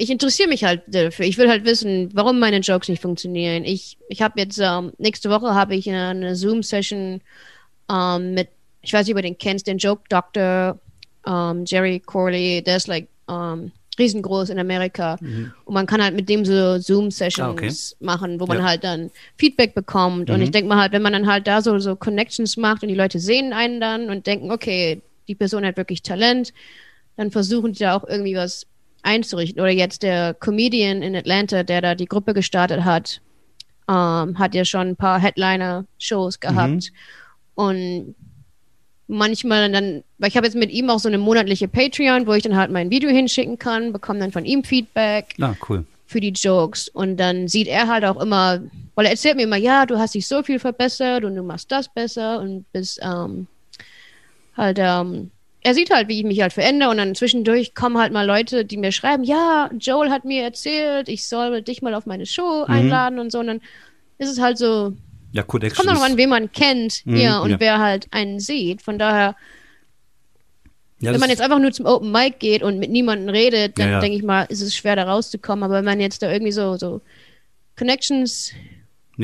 [0.00, 1.26] ich interessiere mich halt dafür.
[1.26, 3.64] Ich will halt wissen, warum meine Jokes nicht funktionieren.
[3.64, 7.20] Ich, ich habe jetzt, ähm, nächste Woche habe ich eine, Zoom-Session
[7.90, 8.48] ähm, mit,
[8.80, 10.78] ich weiß nicht, ob du den kennst, den Joke Doctor
[11.26, 15.18] ähm, Jerry Corley, der ist like ähm, riesengroß in Amerika.
[15.20, 15.52] Mhm.
[15.66, 17.70] Und man kann halt mit dem so Zoom-Sessions ah, okay.
[18.00, 18.64] machen, wo man ja.
[18.64, 20.30] halt dann Feedback bekommt.
[20.30, 20.34] Mhm.
[20.34, 22.88] Und ich denke mal halt, wenn man dann halt da so, so Connections macht und
[22.88, 26.54] die Leute sehen einen dann und denken, okay, die Person hat wirklich Talent,
[27.18, 28.66] dann versuchen die da auch irgendwie was
[29.02, 29.60] einzurichten.
[29.60, 33.20] Oder jetzt der Comedian in Atlanta, der da die Gruppe gestartet hat,
[33.88, 36.70] ähm, hat ja schon ein paar Headliner-Shows gehabt.
[36.70, 36.80] Mhm.
[37.54, 38.14] Und
[39.10, 42.42] manchmal dann, weil ich habe jetzt mit ihm auch so eine monatliche Patreon, wo ich
[42.42, 45.34] dann halt mein Video hinschicken kann, bekomme dann von ihm Feedback.
[45.40, 45.84] Ah, cool.
[46.06, 46.88] Für die Jokes.
[46.88, 48.60] Und dann sieht er halt auch immer,
[48.94, 51.70] weil er erzählt mir immer, ja, du hast dich so viel verbessert und du machst
[51.70, 53.46] das besser und bist ähm,
[54.56, 55.30] halt, ähm,
[55.62, 58.64] er sieht halt, wie ich mich halt verändere und dann zwischendurch kommen halt mal Leute,
[58.64, 62.64] die mir schreiben, ja, Joel hat mir erzählt, ich soll dich mal auf meine Show
[62.66, 62.74] mhm.
[62.74, 63.40] einladen und so.
[63.40, 63.60] Und dann
[64.18, 64.94] ist es halt so,
[65.32, 65.86] ja, Connections.
[65.86, 67.60] Kommt noch an, wen man kennt, mhm, ja, und ja.
[67.60, 68.82] wer halt einen sieht.
[68.82, 69.36] Von daher,
[70.98, 74.00] ja, wenn man jetzt einfach nur zum Open Mic geht und mit niemandem redet, dann
[74.00, 75.62] denke ich mal, ist es schwer da rauszukommen.
[75.62, 77.00] Aber wenn man jetzt da irgendwie so, so
[77.76, 78.52] Connections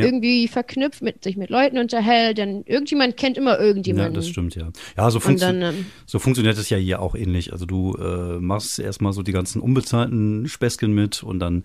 [0.04, 4.14] irgendwie verknüpft, mit sich mit Leuten unterhält, dann irgendjemand kennt immer irgendjemanden.
[4.14, 4.70] Ja, das stimmt, ja.
[4.96, 7.52] Ja, so, funktio dann, ähm, so funktioniert es ja hier auch ähnlich.
[7.52, 11.64] Also du äh, machst erstmal so die ganzen unbezahlten Späßchen mit und dann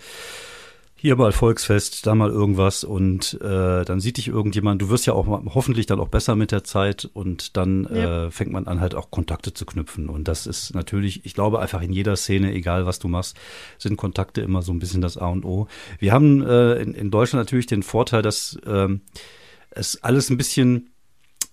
[1.02, 5.14] hier mal Volksfest, da mal irgendwas und äh, dann sieht dich irgendjemand, du wirst ja
[5.14, 8.28] auch hoffentlich dann auch besser mit der Zeit und dann ja.
[8.28, 11.60] äh, fängt man an halt auch Kontakte zu knüpfen und das ist natürlich, ich glaube
[11.60, 13.36] einfach in jeder Szene, egal was du machst,
[13.80, 15.68] sind Kontakte immer so ein bisschen das A und O.
[15.98, 18.90] Wir haben äh, in, in Deutschland natürlich den Vorteil, dass äh,
[19.72, 20.91] es alles ein bisschen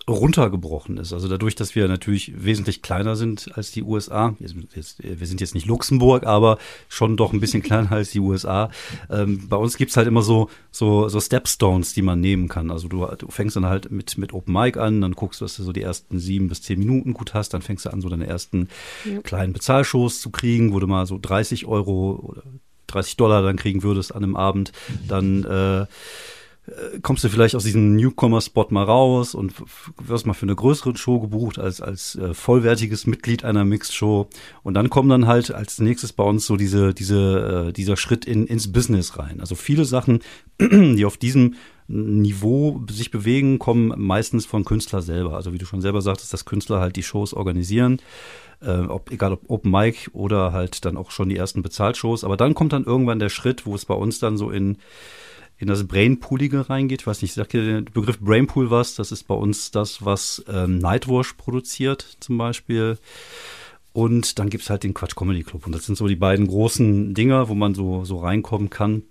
[0.09, 1.13] runtergebrochen ist.
[1.13, 4.35] Also dadurch, dass wir natürlich wesentlich kleiner sind als die USA.
[4.39, 8.11] Wir sind jetzt, wir sind jetzt nicht Luxemburg, aber schon doch ein bisschen kleiner als
[8.11, 8.69] die USA.
[9.09, 12.71] Ähm, bei uns gibt's halt immer so, so, so Stepstones, die man nehmen kann.
[12.71, 15.55] Also du, du fängst dann halt mit, mit Open Mic an, dann guckst du, dass
[15.55, 18.09] du so die ersten sieben bis zehn Minuten gut hast, dann fängst du an, so
[18.09, 18.69] deine ersten
[19.05, 19.21] ja.
[19.21, 22.43] kleinen Bezahlshows zu kriegen, wo du mal so 30 Euro oder
[22.87, 24.71] 30 Dollar dann kriegen würdest an einem Abend.
[25.07, 25.85] Dann äh, äh,
[27.01, 29.53] kommst du vielleicht aus diesem Newcomer-Spot mal raus und
[29.97, 34.27] wirst mal für eine größere Show gebucht als, als äh, vollwertiges Mitglied einer Mixed-Show.
[34.63, 38.25] Und dann kommen dann halt als nächstes bei uns so diese, diese, äh, dieser Schritt
[38.25, 39.39] in, ins Business rein.
[39.39, 40.19] Also viele Sachen,
[40.61, 41.55] die auf diesem
[41.87, 45.35] Niveau sich bewegen, kommen meistens von Künstler selber.
[45.35, 47.99] Also wie du schon selber sagtest, dass Künstler halt die Shows organisieren.
[48.61, 52.23] Äh, ob, egal ob Open Mic oder halt dann auch schon die ersten Bezahlshows.
[52.23, 54.77] Aber dann kommt dann irgendwann der Schritt, wo es bei uns dann so in
[55.59, 57.01] in das Brainpoolige reingeht.
[57.01, 58.95] Ich weiß nicht, sagt ihr der Begriff Brainpool was?
[58.95, 62.97] Das ist bei uns das, was ähm, Nightwash produziert zum Beispiel.
[63.91, 65.65] Und dann gibt's halt den Quatsch Comedy Club.
[65.65, 69.03] Und das sind so die beiden großen Dinger, wo man so, so reinkommen kann.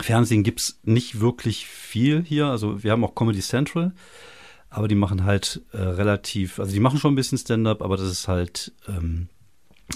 [0.00, 2.46] Fernsehen gibt's nicht wirklich viel hier.
[2.46, 3.92] Also wir haben auch Comedy Central,
[4.70, 8.08] aber die machen halt äh, relativ, also die machen schon ein bisschen Stand-up, aber das
[8.08, 9.28] ist halt ähm,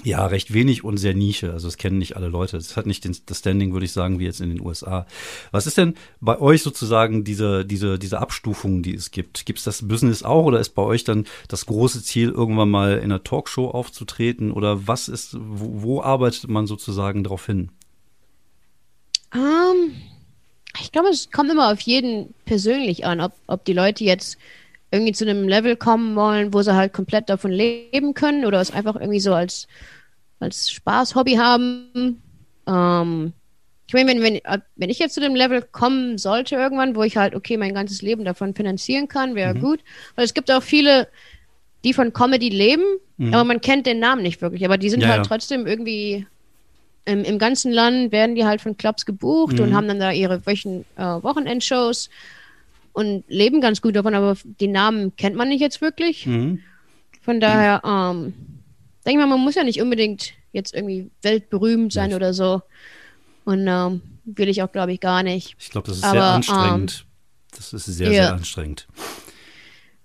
[0.05, 1.53] ja, recht wenig und sehr Nische.
[1.53, 2.57] Also das kennen nicht alle Leute.
[2.57, 5.07] Es hat nicht den, das Standing, würde ich sagen, wie jetzt in den USA.
[5.51, 9.45] Was ist denn bei euch sozusagen diese, diese, diese Abstufung, die es gibt?
[9.45, 12.97] Gibt es das Business auch oder ist bei euch dann das große Ziel, irgendwann mal
[12.99, 14.51] in einer Talkshow aufzutreten?
[14.51, 17.71] Oder was ist, wo, wo arbeitet man sozusagen darauf hin?
[19.35, 19.93] Um, ähm,
[20.81, 24.39] ich glaube, es kommt immer auf jeden persönlich an, ob, ob die Leute jetzt
[24.93, 28.71] irgendwie zu einem Level kommen wollen, wo sie halt komplett davon leben können oder es
[28.73, 29.67] einfach irgendwie so als,
[30.41, 32.23] als Spaß, Hobby haben.
[32.67, 33.33] Ähm,
[33.89, 34.41] Ich meine, wenn, wenn,
[34.77, 38.03] wenn ich jetzt zu dem Level kommen sollte irgendwann, wo ich halt, okay, mein ganzes
[38.03, 39.61] Leben davon finanzieren kann, wäre Mhm.
[39.61, 39.81] gut.
[40.17, 41.09] Weil es gibt auch viele,
[41.85, 42.85] die von Comedy leben,
[43.33, 44.65] aber man kennt den Namen nicht wirklich.
[44.65, 45.05] Aber die sind Mhm.
[45.05, 45.29] Ja, halt ja.
[45.29, 46.27] trotzdem irgendwie
[47.05, 49.65] im, im ganzen Land werden die halt von Clubs gebucht Mhm.
[49.65, 52.09] und haben dann da ihre Wöchen, äh, Wochenendshows
[52.93, 56.27] und leben ganz gut davon, aber die Namen kennt man nicht jetzt wirklich.
[56.27, 56.61] Mhm.
[57.23, 58.35] Von daher, ähm,
[59.07, 62.17] denke ich mal, man muss ja nicht unbedingt jetzt irgendwie weltberühmt sein Nicht.
[62.17, 62.63] oder so.
[63.45, 65.57] Und ähm, will ich auch, glaube ich, gar nicht.
[65.59, 67.07] Ich glaube, das ist Aber, sehr ähm, anstrengend.
[67.57, 68.23] das ist sehr, ja.
[68.25, 68.87] sehr anstrengend.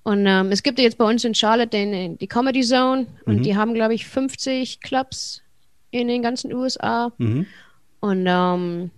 [0.04, 3.38] Und ähm, es gibt ja jetzt bei uns in Charlotte den, die Comedy Zone und
[3.40, 3.44] Mhm.
[3.44, 5.42] die haben, glaube ich, 50 Clubs
[5.92, 7.12] in den ganzen USA.
[7.18, 7.46] Mhm.
[8.00, 8.92] Und ähm,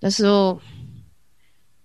[0.00, 0.60] das ist so,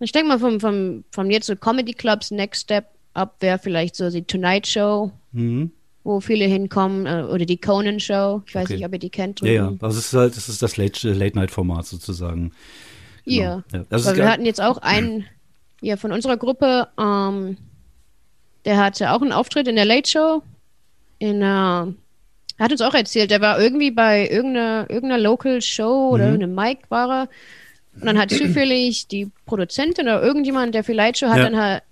[0.04, 3.96] ich denke mal, vom, vom, vom jetzt so Comedy Clubs Next Step up wäre vielleicht
[3.96, 5.72] so die Tonight Show, Mhm.
[6.04, 8.42] wo viele hinkommen, äh, oder die Conan Show.
[8.48, 8.76] Ich weiß Okay.
[8.76, 9.42] nicht, ob ihr die kennt.
[9.42, 9.68] Ja, ja.
[9.82, 12.52] Also es ist halt, das ist das Late- Late-Night-Format sozusagen.
[13.26, 13.42] Genau.
[13.42, 13.64] Ja.
[13.74, 13.86] ja.
[13.90, 15.26] Also es Weil wir hatten jetzt auch einen
[15.82, 17.58] hier von unserer Gruppe, ähm,
[18.66, 20.44] der hatte auch einen Auftritt in der Late Show.
[21.20, 21.86] In, äh, er
[22.60, 26.42] hat uns auch erzählt, der war irgendwie bei irgendeiner, irgendeiner Local Show oder Mhm.
[26.42, 27.30] irgendeinem Mic war er.
[27.94, 31.44] Und dann hat zufällig die Produzentin oder irgendjemand der Late Show hat Ja.
[31.50, 31.84] dann halt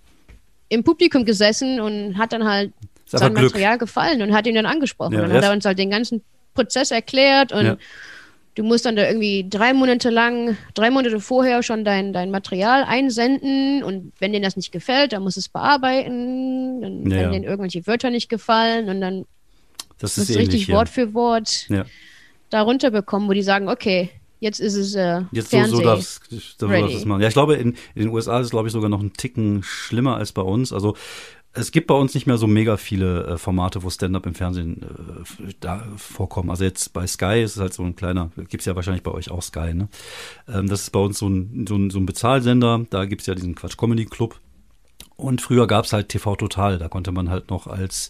[0.70, 2.72] im Publikum gesessen und hat dann halt
[3.06, 3.52] sein Glück.
[3.52, 5.14] Material gefallen und hat ihn dann angesprochen.
[5.14, 6.22] Ja, und dann hat er uns halt den ganzen
[6.54, 7.78] Prozess erklärt und Ja.
[8.56, 12.84] du musst dann da irgendwie drei Monate lang, drei Monate vorher schon dein, dein Material
[12.84, 17.32] einsenden und wenn denen das nicht gefällt, dann musst du es bearbeiten, dann Ja, wenn
[17.32, 19.26] denen irgendwelche Wörter nicht gefallen und dann
[20.00, 20.76] Das musst ist du ähnlich richtig.
[20.76, 21.68] Wort für Wort
[22.50, 25.72] darunter bekommen, wo die sagen, okay, jetzt ist es äh, Jetzt so, Fernseh.
[25.72, 27.22] so so darfst du es machen.
[27.22, 29.64] Ja, ich glaube, in, in den USA ist es, glaube ich, sogar noch ein Ticken
[29.64, 30.74] schlimmer als bei uns.
[30.74, 30.96] Also
[31.54, 34.84] es gibt bei uns nicht mehr so mega viele äh, Formate, wo Stand-up im Fernsehen
[34.84, 36.50] äh, da vorkommen.
[36.50, 39.32] Also jetzt bei Sky ist es halt so ein kleiner, gibt's ja wahrscheinlich bei euch
[39.32, 39.90] auch Sky, ne?
[40.48, 43.36] Ähm, das ist bei uns so ein, so ein, so ein Bezahlsender, da gibt's ja
[43.36, 44.40] diesen Quatsch Comedy Club.
[45.16, 48.10] Und früher gab's halt TV Total, da konnte man halt noch als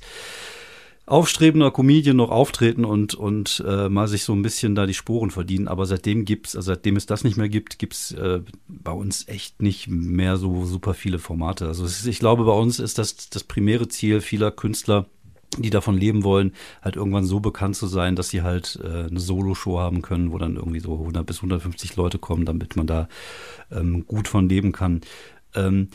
[1.09, 5.31] aufstrebender Comedian noch auftreten und, und äh, mal sich so ein bisschen da die Sporen
[5.31, 5.67] verdienen.
[5.67, 9.61] Aber seitdem gibt's, also seitdem es das nicht mehr gibt, gibt's äh, bei uns echt
[9.61, 11.67] nicht mehr so super viele Formate.
[11.67, 15.07] Also ist, ich glaube, bei uns ist das das primäre Ziel vieler Künstler,
[15.57, 19.19] die davon leben wollen, halt irgendwann so bekannt zu sein, dass sie halt äh, eine
[19.19, 23.09] Solo-Show haben können, wo dann irgendwie so 100 bis 150 Leute kommen, damit man da
[23.71, 25.01] ähm, gut von leben kann.
[25.55, 25.89] Ähm,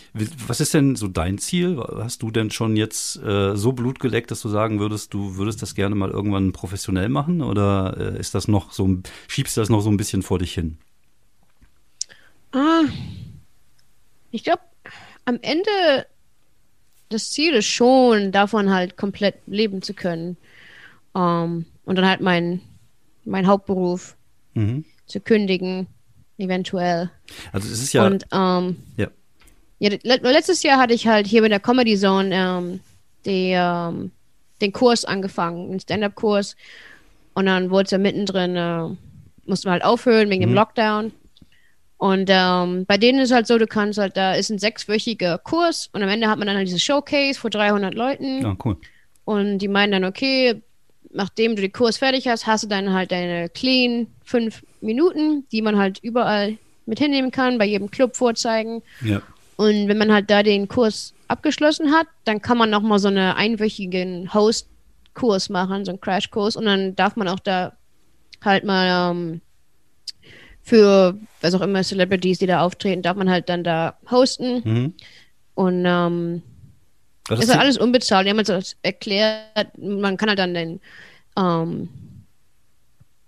[0.47, 1.79] was ist denn so dein Ziel?
[1.79, 5.63] Hast du denn schon jetzt äh, so Blut geleckt, dass du sagen würdest, du würdest
[5.63, 7.41] das gerne mal irgendwann professionell machen?
[7.41, 10.55] Oder äh, ist das noch so, schiebst du das noch so ein bisschen vor dich
[10.55, 10.79] hin?
[12.53, 12.83] Ah,
[14.31, 14.63] ich glaube,
[15.25, 16.07] am Ende
[17.09, 20.37] das Ziel ist schon, davon halt komplett leben zu können.
[21.15, 22.61] Ähm, und dann halt mein,
[23.25, 24.17] mein Hauptberuf
[24.55, 24.85] Mhm.
[25.07, 25.87] zu kündigen,
[26.39, 27.11] eventuell.
[27.53, 29.09] Also es ist ja, Und ähm, ja.
[29.93, 32.81] Ja, le letztes Jahr hatte ich halt hier mit der Comedy Zone ähm,
[33.27, 34.11] die, ähm,
[34.61, 36.57] den Kurs angefangen, den Stand-Up-Kurs.
[37.35, 38.89] Und dann wurde es ja mittendrin, äh,
[39.47, 40.57] mussten wir halt aufhören wegen dem Mhm.
[40.57, 41.13] Lockdown.
[41.97, 45.89] Und ähm, bei denen ist halt so, du kannst halt, da ist ein sechswöchiger Kurs
[45.93, 48.43] und am Ende hat man dann halt dieses Showcase vor 300 Leuten.
[48.43, 48.77] ja, cool.
[49.25, 50.61] Und die meinen dann, okay,
[51.13, 55.63] nachdem du den Kurs fertig hast, hast du dann halt deine clean fünf Minuten, die
[55.63, 58.83] man halt überall mit hinnehmen kann, bei jedem Club vorzeigen.
[59.03, 59.23] Ja.
[59.57, 63.33] Und wenn man halt da den Kurs abgeschlossen hat, dann kann man nochmal so einen
[63.33, 66.57] einwöchigen Host-Kurs machen, so einen Crash-Kurs.
[66.57, 67.73] Und dann darf man auch da
[68.43, 69.41] halt mal ähm,
[70.63, 74.63] für, was auch immer, Celebrities, die da auftreten, darf man halt dann da hosten.
[74.65, 74.95] Mhm.
[75.55, 76.43] Und ähm,
[77.29, 78.27] Aber ist das halt alles unbezahlt.
[78.27, 80.81] Die haben halt so erklärt, man kann halt dann den,
[81.39, 81.89] ähm,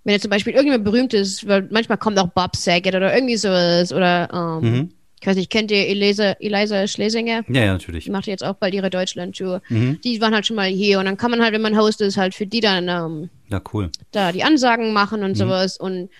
[0.04, 3.36] wenn jetzt zum Beispiel irgendjemand berühmt ist, weil manchmal kommt auch Bob Saget oder irgendwie
[3.36, 4.92] sowas oder, ähm, Mhm.
[5.20, 7.42] Ich weiß nicht, kennt ihr Eliza, Eliza Schlesinger?
[7.48, 8.04] ja, ja, natürlich.
[8.04, 9.62] Die macht jetzt auch bald ihre Deutschland-Tour.
[9.68, 10.00] Mhm.
[10.04, 12.16] Die waren halt schon mal hier und dann kann man halt, wenn man Host ist,
[12.16, 13.90] halt für die dann ähm, Ja, cool.
[14.12, 15.26] da die Ansagen machen Mhm.
[15.26, 16.10] und sowas und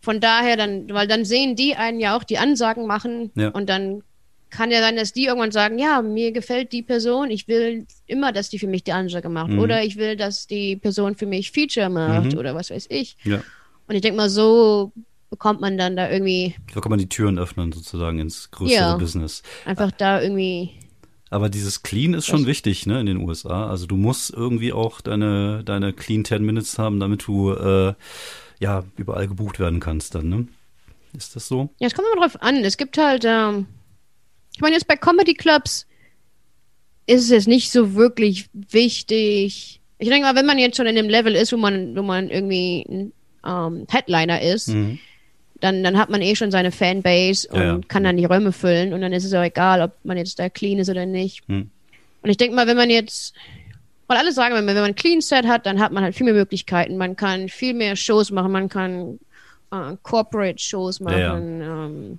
[0.00, 3.48] von daher dann, weil dann sehen die einen ja auch die Ansagen machen Ja.
[3.48, 4.02] und dann
[4.50, 8.30] kann ja sein, dass die irgendwann sagen, ja, mir gefällt die Person, ich will immer,
[8.32, 9.58] dass die für mich die Ansage macht Mhm.
[9.58, 12.38] oder ich will, dass die Person für mich Feature macht Mhm.
[12.38, 13.16] oder was weiß ich.
[13.24, 13.42] Ja.
[13.88, 14.92] Und ich denke mal, so
[15.30, 18.96] bekommt man dann da irgendwie So kann man die Türen öffnen sozusagen ins größere Ja.
[18.96, 19.42] Business.
[19.64, 20.70] einfach da irgendwie
[21.30, 23.68] Aber dieses Clean ist schon wichtig, ne, in den USA.
[23.68, 27.94] Also du musst irgendwie auch deine, deine Clean 10 Minutes haben, damit du äh,
[28.60, 30.48] ja überall gebucht werden kannst dann, ne?
[31.16, 31.70] Ist das so?
[31.78, 32.56] Ja, es kommt immer drauf an.
[32.64, 33.66] Es gibt halt, ähm,
[34.54, 35.86] ich meine, jetzt bei Comedy Clubs
[37.06, 39.80] ist es jetzt nicht so wirklich wichtig.
[39.98, 42.30] Ich denke mal, wenn man jetzt schon in dem Level ist, wo man, wo man
[42.30, 43.12] irgendwie ein
[43.44, 44.98] ähm, Headliner ist, Mhm.
[45.60, 48.92] Dann, dann hat man eh schon seine Fanbase und Ja, kann dann die Räume füllen
[48.92, 51.42] und dann ist es auch egal, ob man jetzt da clean ist oder nicht.
[51.48, 51.70] Hm.
[52.22, 53.34] Und ich denke mal, wenn man jetzt,
[54.08, 56.14] weil alle sagen, wenn man, wenn man ein Clean Set hat, dann hat man halt
[56.14, 56.96] viel mehr Möglichkeiten.
[56.96, 59.18] Man kann viel mehr Shows machen, man kann
[59.72, 62.18] äh, Corporate Shows machen, Ähm,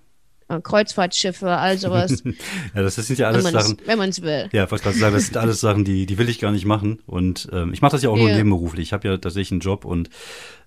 [0.50, 2.23] äh, Kreuzfahrtschiffe, all sowas,
[2.73, 3.78] Ja, das sind ja wenn alles man es Sachen.
[3.86, 4.47] wenn man's will.
[4.54, 7.00] Ja, wollte gerade sagen, das sind alles Sachen, die, die will ich gar nicht machen.
[7.06, 8.36] Und ähm, ich mache das ja auch nur Ja.
[8.38, 8.84] nebenberuflich.
[8.88, 10.10] Ich habe ja tatsächlich einen Job und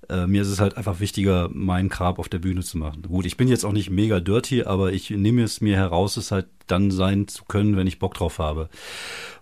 [0.08, 3.02] äh, mir ist es halt einfach wichtiger, meinen Grab auf der Bühne zu machen.
[3.02, 6.30] Gut, ich bin jetzt auch nicht mega dirty, aber ich nehme es mir heraus, es
[6.30, 8.68] halt dann sein zu können, wenn ich Bock drauf habe.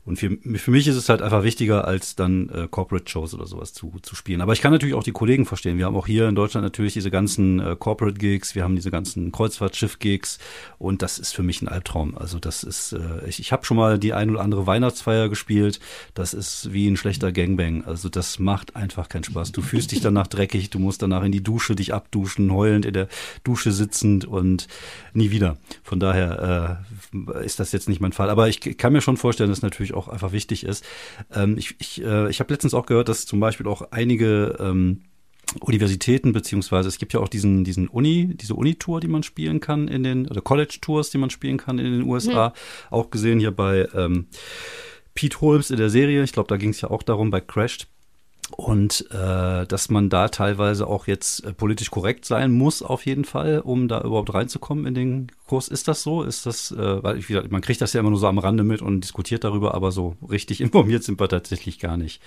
[0.09, 3.75] Und für, für mich ist es halt einfach wichtiger, als dann äh, Corporate-Shows oder sowas
[3.75, 4.40] zu, zu spielen.
[4.40, 5.77] Aber ich kann natürlich auch die Kollegen verstehen.
[5.77, 9.33] Wir haben auch hier in Deutschland natürlich diese ganzen äh, Corporate-Gigs, wir haben diese ganzen
[9.33, 10.38] Kreuzfahrtschiff-Gigs
[10.79, 12.16] und das ist für mich ein Albtraum.
[12.16, 15.79] Also das ist, äh, ich, ich habe schon mal die ein oder andere Weihnachtsfeier gespielt.
[16.14, 17.85] Das ist wie ein schlechter Gangbang.
[17.85, 19.53] Also das macht einfach keinen Spaß.
[19.53, 22.92] Du fühlst dich danach dreckig, du musst danach in die Dusche dich abduschen, heulend in
[22.92, 23.09] der
[23.44, 24.68] Dusche sitzend und
[25.12, 25.59] nie wieder.
[25.83, 28.31] Von daher äh, ist das jetzt nicht mein Fall.
[28.31, 30.85] Aber ich kann mir schon vorstellen, dass es natürlich auch einfach wichtig ist.
[31.33, 35.03] Ähm, ich ich, äh, ich habe letztens auch gehört, dass zum Beispiel auch einige ähm,
[35.61, 39.88] Universitäten, beziehungsweise es gibt ja auch diesen, diesen Uni, diese Uni-Tour, die man spielen kann
[39.88, 42.53] in den, oder College-Tours, die man spielen kann in den USA.
[42.90, 44.27] Auch gesehen hier bei ähm,
[45.14, 46.23] Pete Holmes in der Serie.
[46.23, 47.88] Ich glaube, da ging es ja auch darum bei Crashed.
[48.57, 53.25] Und äh, dass man da teilweise auch jetzt äh, politisch korrekt sein muss, auf jeden
[53.25, 55.69] Fall, um da überhaupt reinzukommen in den Kurs.
[55.69, 56.23] Ist das so?
[56.23, 58.39] Ist das, äh, weil ich, wie gesagt, man kriegt das ja immer nur so am
[58.39, 62.21] Rande mit und diskutiert darüber, aber so richtig informiert sind wir tatsächlich gar nicht.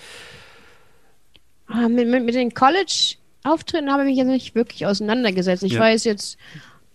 [1.66, 5.62] Ah, mit, mit, mit den College-Auftritten habe ich mich jetzt nicht wirklich auseinandergesetzt.
[5.64, 5.80] Ich Ja.
[5.80, 6.36] weiß jetzt,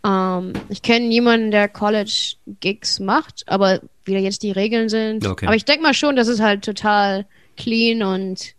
[0.06, 5.26] ähm, ich kenne jemanden, der College-Gigs macht, aber wie da jetzt die Regeln sind.
[5.28, 5.48] Okay.
[5.48, 7.26] Aber ich denke mal schon, dass es halt total
[7.58, 8.54] clean und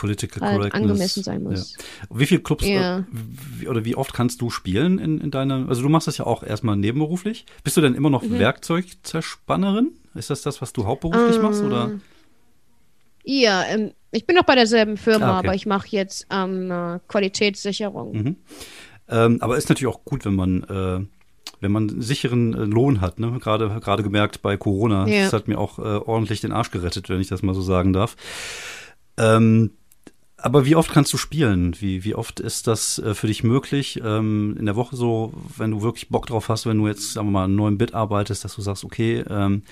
[0.00, 0.82] Political halt Correctness.
[0.90, 1.76] angemessen sein muss.
[1.76, 1.84] Ja.
[2.18, 3.04] Wie viele Clubs Ja.
[3.62, 6.26] äh, oder wie oft kannst du spielen in, in deiner, also du machst das ja
[6.26, 7.44] auch erstmal nebenberuflich.
[7.64, 8.38] Bist du denn immer noch Mhm.
[8.38, 9.92] Werkzeugzerspannerin?
[10.14, 11.92] Ist das das, was du hauptberuflich machst oder?
[13.24, 15.46] Ja, ähm, ich bin noch bei derselben Firma, Ah, okay.
[15.48, 18.12] aber ich mache jetzt ähm, äh, Qualitätssicherung.
[18.12, 18.36] Mhm.
[19.08, 21.00] Ähm, aber ist natürlich auch gut, wenn man äh,
[21.62, 23.38] wenn man einen sicheren äh, Lohn hat, ne?
[23.40, 25.24] Gerade gerade gemerkt bei Corona, Ja.
[25.24, 27.92] das hat mir auch äh, ordentlich den Arsch gerettet, wenn ich das mal so sagen
[27.92, 28.16] darf.
[29.18, 29.72] Ähm,
[30.42, 31.74] aber wie oft kannst du spielen?
[31.80, 34.00] Wie, wie oft ist das äh, für dich möglich?
[34.04, 37.28] Ähm, in der Woche so, wenn du wirklich Bock drauf hast, wenn du jetzt, sagen
[37.28, 39.62] wir mal, einen neuen Bit arbeitest, dass du sagst, okay, ähm,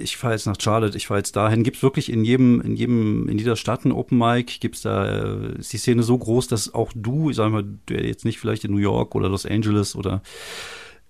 [0.00, 1.62] ich fahre jetzt nach Charlotte, ich fahre jetzt dahin.
[1.62, 4.60] Gibt es wirklich in jedem, in jedem, in jeder Stadt ein Open Mic?
[4.60, 8.04] Gibt's da, äh, ist die Szene so groß, dass auch du, ich sag mal, der
[8.04, 10.22] jetzt nicht vielleicht in New York oder Los Angeles oder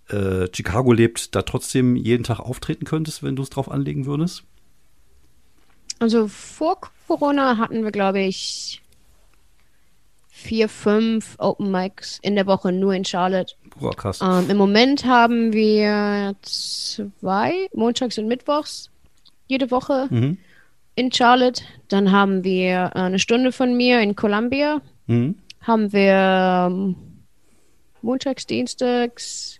[0.09, 4.45] äh, Chicago lebt, da trotzdem jeden Tag auftreten könntest, wenn du es drauf anlegen würdest?
[5.99, 8.81] Also vor Corona hatten wir, glaube ich,
[10.29, 13.55] vier, fünf Open Mics in der Woche nur in Charlotte.
[13.81, 14.21] Boah, krass.
[14.23, 18.91] Ähm, Im Moment haben wir zwei, montags und mittwochs,
[19.49, 20.39] jede Woche Mhm.
[20.95, 21.63] in Charlotte.
[21.89, 24.81] Dann haben wir äh, eine Stunde von mir in Columbia.
[25.07, 25.37] Mhm.
[25.63, 26.97] Haben wir ähm,
[28.03, 29.59] montags, dienstags,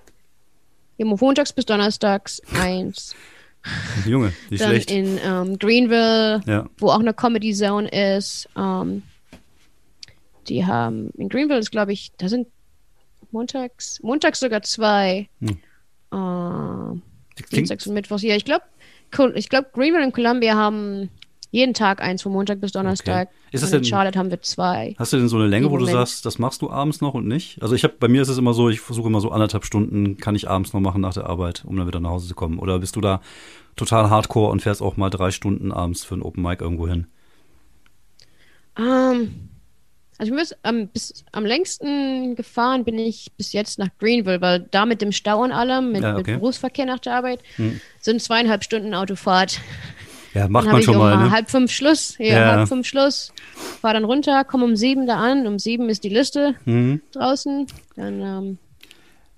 [0.97, 3.17] ja, montags bis donnerstags eins.
[4.07, 4.91] Junge, nicht Dann schlecht.
[4.91, 6.69] in ähm, Greenville, Ja.
[6.79, 8.49] wo auch eine Comedy Zone ist.
[8.57, 9.03] Ähm,
[10.49, 12.49] die haben, in Greenville ist, glaube ich, da sind
[13.31, 15.29] montags, montags sogar zwei.
[15.41, 15.59] Hm.
[16.13, 17.01] Äh,
[17.53, 18.23] Dienstags und Mittwochs.
[18.23, 18.65] Ja, ich glaube,
[19.35, 21.11] ich glaube, Greenville und Columbia haben
[21.51, 23.29] jeden Tag eins von Montag bis Donnerstag.
[23.29, 23.37] Okay.
[23.53, 24.95] Ist das und in denn- Charlotte haben wir zwei.
[24.99, 27.27] Hast du denn so eine Länge, wo du sagst, das machst du abends noch und
[27.27, 27.63] nicht?
[27.63, 30.19] Also ich habe, bei mir ist es immer so, ich versuche immer so anderthalb Stunden,
[30.19, 32.59] kann ich abends noch machen nach der Arbeit, um dann wieder nach Hause zu kommen.
[32.59, 33.23] Oder bist du da
[33.77, 37.07] total hardcore und fährst auch mal drei Stunden abends für ein Open Mic irgendwo hin?
[38.79, 39.49] Ähm,
[40.19, 44.67] also ich muss, am, bis, am längsten gefahren bin ich bis jetzt nach Greenville, weil
[44.71, 46.35] da mit dem Stau und allem, mit, Ja, mit okay.
[46.35, 47.81] Berufsverkehr nach der Arbeit, Hm.
[48.01, 49.61] sind zweieinhalb Stunden Autofahrt.
[50.35, 51.31] Ja, macht man schon mal, ne?
[51.31, 52.15] halb fünf Schluss.
[52.19, 52.57] Ja, Ja.
[52.57, 53.33] halb fünf Schluss.
[53.81, 55.47] Fahr dann runter, komme um sieben da an.
[55.47, 57.01] Um sieben ist die Liste Mhm.
[57.13, 57.67] draußen.
[57.97, 58.59] Dann ähm,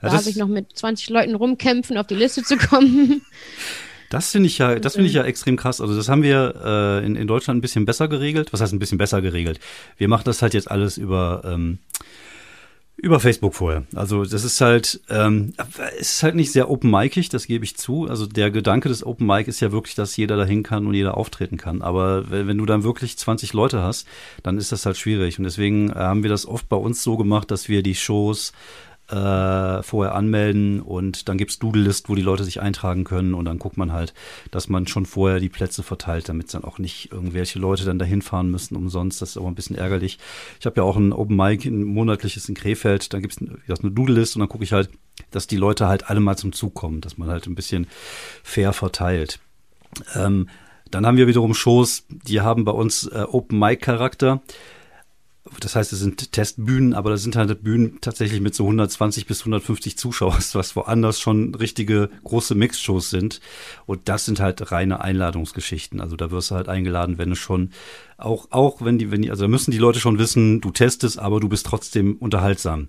[0.03, 3.22] Ja, darf ich noch mit 20 Leuten rumkämpfen, auf die Liste zu kommen.
[4.11, 5.81] das finde ich ja, das finde ich ja extrem krass.
[5.81, 8.53] Also das haben wir äh, in, in Deutschland ein bisschen besser geregelt.
[8.53, 9.61] Was heißt ein bisschen besser geregelt?
[9.96, 11.79] Wir machen das halt jetzt alles über ähm,
[13.02, 13.84] über Facebook vorher.
[13.94, 15.54] Also das ist halt, ähm,
[15.98, 18.06] ist halt nicht sehr open-micig, das gebe ich zu.
[18.06, 21.16] Also der Gedanke des Open Mic ist ja wirklich, dass jeder dahin kann und jeder
[21.16, 21.82] auftreten kann.
[21.82, 24.06] Aber wenn, wenn du dann wirklich 20 Leute hast,
[24.42, 25.38] dann ist das halt schwierig.
[25.38, 28.52] Und deswegen haben wir das oft bei uns so gemacht, dass wir die Shows
[29.11, 33.59] äh, vorher anmelden und dann gibt's Doodle-List, wo die Leute sich eintragen können und dann
[33.59, 34.14] guckt man halt,
[34.51, 38.23] dass man schon vorher die Plätze verteilt, damit dann auch nicht irgendwelche Leute dann dahin
[38.23, 39.20] fahren müssen umsonst.
[39.20, 40.18] Das ist aber ein bisschen ärgerlich.
[40.61, 43.90] Ich habe ja auch ein Open Mic, ein monatliches in Krefeld, dann gibt's das eine
[43.90, 44.90] Doodle-List und dann gucke ich halt,
[45.31, 47.87] dass die Leute halt alle mal zum Zug kommen, dass man halt ein bisschen
[48.42, 49.40] fair verteilt.
[50.14, 50.49] Ähm,
[50.90, 54.42] dann haben wir wiederum Shows, die haben bei uns äh, Open Mic Charakter
[55.58, 59.40] das heißt, es sind Testbühnen, aber das sind halt Bühnen tatsächlich mit so 120 bis
[59.40, 63.40] 150 Zuschauern, was woanders schon richtige große Mixshows sind.
[63.86, 66.00] Und das sind halt reine Einladungsgeschichten.
[66.00, 67.70] Also da wirst du halt eingeladen, wenn es schon
[68.16, 71.18] auch, auch wenn die, wenn die, also da müssen die Leute schon wissen, du testest,
[71.18, 72.88] aber du bist trotzdem unterhaltsam.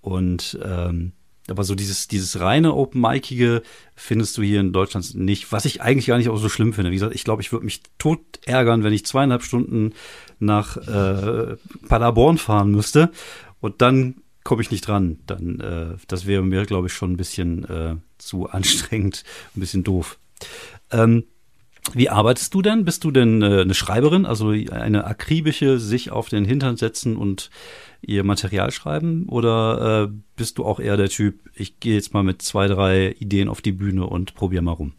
[0.00, 1.12] Und ähm,
[1.50, 3.62] aber so dieses, dieses reine Open-Micige
[3.94, 6.90] findest du hier in Deutschland nicht, was ich eigentlich gar nicht auch so schlimm finde.
[6.90, 9.92] Wie gesagt, ich glaube, ich würde mich tot ärgern, wenn ich zweieinhalb Stunden
[10.38, 11.56] nach äh,
[11.88, 13.10] Paderborn fahren müsste
[13.60, 15.18] und dann komme ich nicht dran.
[15.26, 19.24] Dann, äh, das wäre mir, glaube ich, schon ein bisschen äh, zu anstrengend,
[19.56, 20.18] ein bisschen doof.
[20.90, 21.24] Ähm,
[21.94, 22.84] wie arbeitest du denn?
[22.84, 27.50] Bist du denn äh, eine Schreiberin, also eine akribische, sich auf den Hintern setzen und
[28.02, 29.26] ihr Material schreiben?
[29.28, 33.14] Oder äh, bist du auch eher der Typ, ich gehe jetzt mal mit zwei, drei
[33.18, 34.92] Ideen auf die Bühne und probiere mal rum?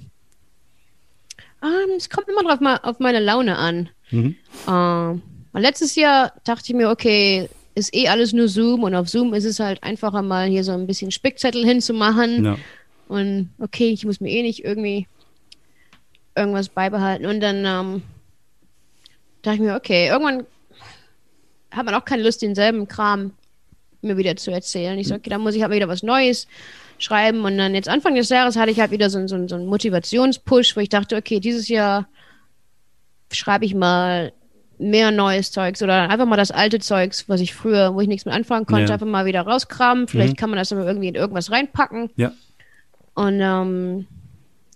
[1.62, 3.90] Um, ähm, es kommt immer drauf mal auf meine Laune an.
[4.10, 4.36] Mhm.
[4.68, 5.20] Uh,
[5.54, 9.46] letztes Jahr dachte ich mir, okay, ist eh alles nur Zoom und auf Zoom ist
[9.46, 12.44] es halt einfacher mal hier so ein bisschen Spickzettel hinzumachen.
[12.44, 12.58] Ja.
[13.08, 15.08] Und okay, ich muss mir eh nicht irgendwie
[16.36, 17.26] irgendwas beibehalten.
[17.26, 18.04] Und dann ähm,
[19.42, 20.46] dachte ich mir, okay, irgendwann
[21.72, 23.32] hat man auch keine Lust, denselben Kram
[24.02, 24.98] mir wieder zu erzählen.
[24.98, 26.48] Ich so, okay, dann muss ich halt wieder was Neues
[26.98, 27.44] schreiben.
[27.44, 30.76] Und dann jetzt Anfang des Jahres hatte ich halt wieder so, so, so einen Motivationspush,
[30.76, 32.08] wo ich dachte, okay, dieses Jahr
[33.32, 34.34] schreibe ich mal
[34.78, 38.26] mehr neues Zeugs oder einfach mal das alte Zeugs, was ich früher, wo ich nichts
[38.26, 38.94] mit anfangen konnte, ja.
[38.94, 40.08] einfach mal wieder rauskramen.
[40.08, 40.38] Vielleicht mhm.
[40.38, 42.10] kann man das aber irgendwie in irgendwas reinpacken.
[42.16, 42.32] Ja.
[43.14, 44.08] Und ähm,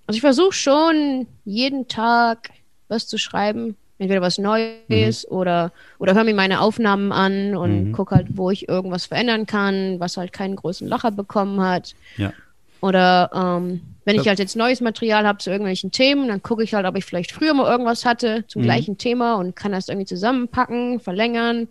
[0.07, 2.49] also ich versuche schon jeden Tag
[2.87, 5.35] was zu schreiben, entweder was Neues mhm.
[5.35, 7.91] oder, oder höre mir meine Aufnahmen an und mhm.
[7.91, 11.93] gucke halt, wo ich irgendwas verändern kann, was halt keinen großen Lacher bekommen hat.
[12.17, 12.33] Ja.
[12.81, 16.75] Oder ähm, wenn ich halt jetzt neues Material habe zu irgendwelchen Themen, dann gucke ich
[16.75, 18.65] halt, ob ich vielleicht früher mal irgendwas hatte zum mhm.
[18.65, 21.67] gleichen Thema und kann das irgendwie zusammenpacken, verlängern.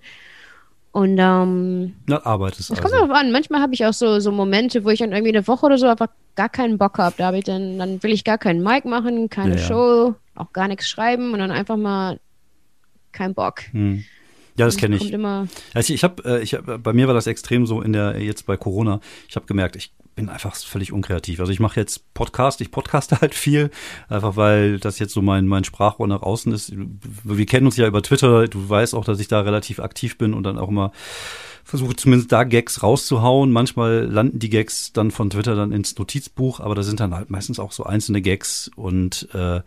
[0.95, 3.07] Und ähm, Na, arbeitest das kommt also.
[3.07, 3.33] darauf an.
[3.33, 5.89] Manchmal habe ich auch so, so Momente, wo ich dann irgendwie eine Woche oder so
[5.89, 7.17] einfach gar keinen Bock habe.
[7.19, 10.53] Da habe ich dann, dann will ich gar keinen Mic machen, keine ja, Show, auch
[10.53, 12.21] gar nichts schreiben und dann einfach mal
[13.11, 13.63] keinen Bock.
[13.73, 14.05] Hm.
[14.57, 15.13] Ja, das kenne ich.
[15.75, 18.47] Also ich habe, äh, ich hab, bei mir war das extrem so in der jetzt
[18.47, 19.01] bei Corona.
[19.29, 21.41] Ich habe gemerkt, ich bin einfach völlig unkreativ.
[21.41, 23.71] Also ich mache jetzt Podcast, ich podcaste halt viel,
[24.09, 26.73] einfach weil das jetzt so mein, mein Sprachrohr nach außen ist.
[27.25, 30.35] Wir kennen uns ja über Twitter, du weißt auch, dass ich da relativ aktiv bin
[30.35, 30.93] und dann auch immer
[31.65, 33.51] versuche zumindest da Gags rauszuhauen.
[33.51, 37.31] Manchmal landen die Gags dann von Twitter dann ins Notizbuch, aber da sind dann halt
[37.31, 39.63] meistens auch so einzelne Gags und äh,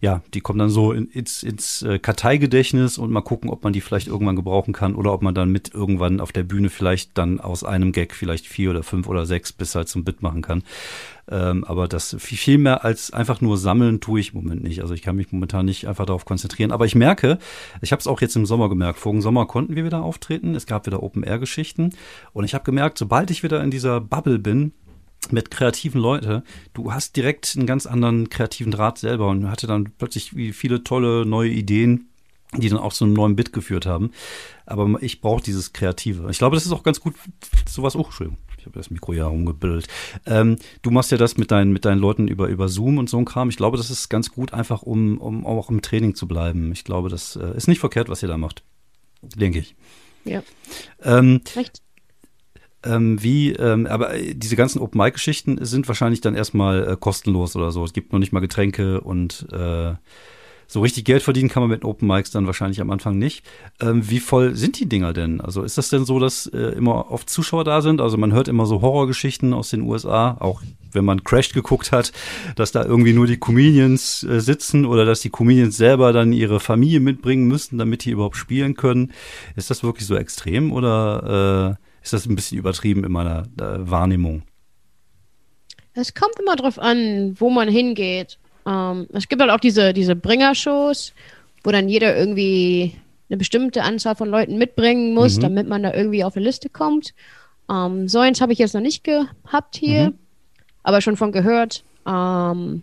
[0.00, 3.74] ja, die kommen dann so in, ins, ins äh, Karteigedächtnis und mal gucken, ob man
[3.74, 7.18] die vielleicht irgendwann gebrauchen kann oder ob man dann mit irgendwann auf der Bühne vielleicht
[7.18, 10.40] dann aus einem Gag vielleicht vier oder fünf oder sechs bis halt zum Bit machen
[10.40, 10.62] kann.
[11.30, 14.80] Ähm, aber das viel, viel mehr als einfach nur sammeln tue ich im Moment nicht.
[14.80, 16.72] Also ich kann mich momentan nicht einfach darauf konzentrieren.
[16.72, 17.38] Aber ich merke,
[17.82, 18.98] ich habe es auch jetzt im Sommer gemerkt.
[18.98, 20.54] Vorigen Sommer konnten wir wieder auftreten.
[20.54, 21.90] Es gab wieder Open-Air-Geschichten.
[22.32, 24.72] Und ich habe gemerkt, sobald ich wieder in dieser Bubble bin,
[25.30, 26.42] mit kreativen Leuten,
[26.74, 31.26] du hast direkt einen ganz anderen kreativen Draht selber und hatte dann plötzlich viele tolle
[31.26, 32.08] neue Ideen,
[32.56, 34.10] die dann auch zu einem neuen Bit geführt haben.
[34.66, 36.28] Aber ich brauche dieses Kreative.
[36.30, 37.14] Ich glaube, das ist auch ganz gut,
[37.68, 38.38] sowas auch, Entschuldigung.
[38.58, 39.88] Ich habe das Mikro ja rumgebildet.
[40.26, 43.16] Ähm, du machst ja das mit deinen, mit deinen Leuten über, über Zoom und so
[43.16, 43.48] ein Kram.
[43.48, 46.70] Ich glaube, das ist ganz gut, einfach um, um auch im Training zu bleiben.
[46.72, 48.62] Ich glaube, das äh, ist nicht verkehrt, was ihr da macht.
[49.22, 49.74] Denke ich.
[50.24, 50.42] Ja.
[51.02, 51.80] Ähm, Recht.
[52.84, 57.84] Ähm, wie, ähm, aber diese ganzen Open-Mic-Geschichten sind wahrscheinlich dann erstmal äh, kostenlos oder so.
[57.84, 59.94] Es gibt noch nicht mal Getränke und äh,
[60.70, 63.44] so richtig Geld verdienen kann man mit Open Mics dann wahrscheinlich am Anfang nicht.
[63.80, 65.40] Ähm, wie voll sind die Dinger denn?
[65.40, 68.00] Also ist das denn so, dass äh, immer oft Zuschauer da sind?
[68.00, 70.62] Also man hört immer so Horrorgeschichten aus den USA, auch
[70.92, 72.12] wenn man Crashed geguckt hat,
[72.54, 76.60] dass da irgendwie nur die Comedians äh, sitzen oder dass die Comedians selber dann ihre
[76.60, 79.12] Familie mitbringen müssen, damit die überhaupt spielen können.
[79.56, 83.90] Ist das wirklich so extrem oder äh, ist das ein bisschen übertrieben in meiner äh,
[83.90, 84.42] Wahrnehmung.
[85.94, 88.38] Es kommt immer drauf an, wo man hingeht.
[88.66, 91.12] Ähm, es gibt halt auch diese, diese Bringer-Shows,
[91.64, 92.94] wo dann jeder irgendwie
[93.28, 95.42] eine bestimmte Anzahl von Leuten mitbringen muss, mhm.
[95.42, 97.14] damit man da irgendwie auf eine Liste kommt.
[97.70, 100.18] Ähm, so eins habe ich jetzt noch nicht gehabt hier, mhm.
[100.82, 101.84] aber schon von gehört.
[102.06, 102.82] Ähm,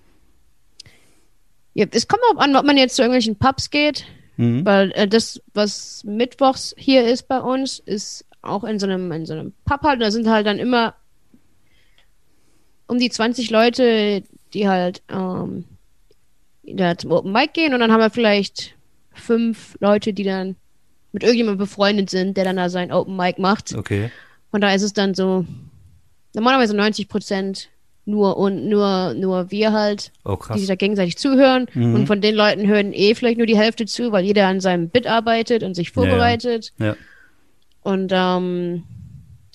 [1.74, 4.06] ja, es kommt auch an, ob man jetzt zu irgendwelchen Pubs geht,
[4.38, 4.66] mhm.
[4.66, 9.26] weil äh, das, was mittwochs hier ist bei uns, ist auch in so einem, in
[9.26, 10.02] so einem Pub halt.
[10.02, 10.96] Da sind halt dann immer
[12.88, 14.24] um die 20 Leute,
[14.54, 15.66] die halt ähm,
[16.64, 18.76] da zum Open Mic gehen und dann haben wir vielleicht
[19.14, 20.56] fünf Leute, die dann
[21.12, 23.74] mit irgendjemandem befreundet sind, der dann da sein Open Mic macht.
[23.76, 24.12] Okay.
[24.52, 25.46] Von daher ist es dann so
[26.34, 27.70] normalerweise 90 Prozent
[28.06, 31.68] nur und nur, nur wir halt, Oh, die sich da gegenseitig zuhören.
[31.74, 31.94] Mhm.
[31.96, 34.88] Und von den Leuten hören eh vielleicht nur die Hälfte zu, weil jeder an seinem
[34.90, 36.10] Bit arbeitet und sich Ja, ja.
[36.10, 36.72] vorbereitet.
[36.78, 36.96] Ja.
[37.88, 38.84] Und ähm,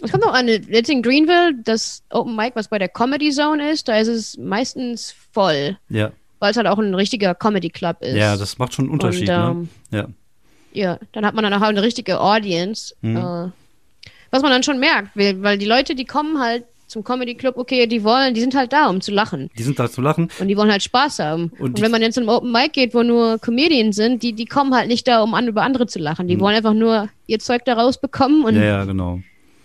[0.02, 3.70] es kommt auch an, jetzt in Greenville, das Open Mic, was bei der Comedy Zone
[3.70, 6.10] ist, da ist es meistens voll, Ja.
[6.38, 8.16] weil es halt auch ein richtiger Comedy Club ist.
[8.16, 9.50] ja, das macht schon einen Unterschied, und, ne?
[9.50, 10.06] ähm, Ja.
[10.72, 12.94] Ja, dann hat man dann auch eine richtige Audience.
[13.02, 13.16] Mhm.
[13.18, 13.50] Äh,
[14.30, 17.56] was man dann schon merkt, weil, weil die Leute, die kommen halt zum Comedy Club,
[17.56, 19.50] okay, die wollen, die sind halt da, um zu lachen.
[19.58, 20.28] Die sind da zu lachen.
[20.38, 21.50] Und die wollen halt Spaß haben.
[21.58, 24.32] Und Und, wenn man jetzt zu einem Open Mic geht, wo nur Comedians sind, die,
[24.32, 26.28] die kommen halt nicht da, um an, über andere zu lachen.
[26.28, 28.60] Die wollen einfach nur ihr Zeug da rausbekommen und Mhm.
[28.60, 29.20] Ja, ja, genau.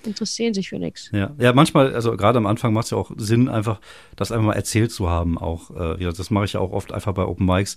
[0.07, 1.09] Interessieren sich für nichts.
[1.11, 3.79] Ja, ja, manchmal, also gerade am Anfang macht es ja auch Sinn, einfach
[4.15, 5.37] das einfach mal erzählt zu haben.
[5.37, 7.75] Auch, äh, ja, das mache ich ja auch oft einfach bei Open Mics.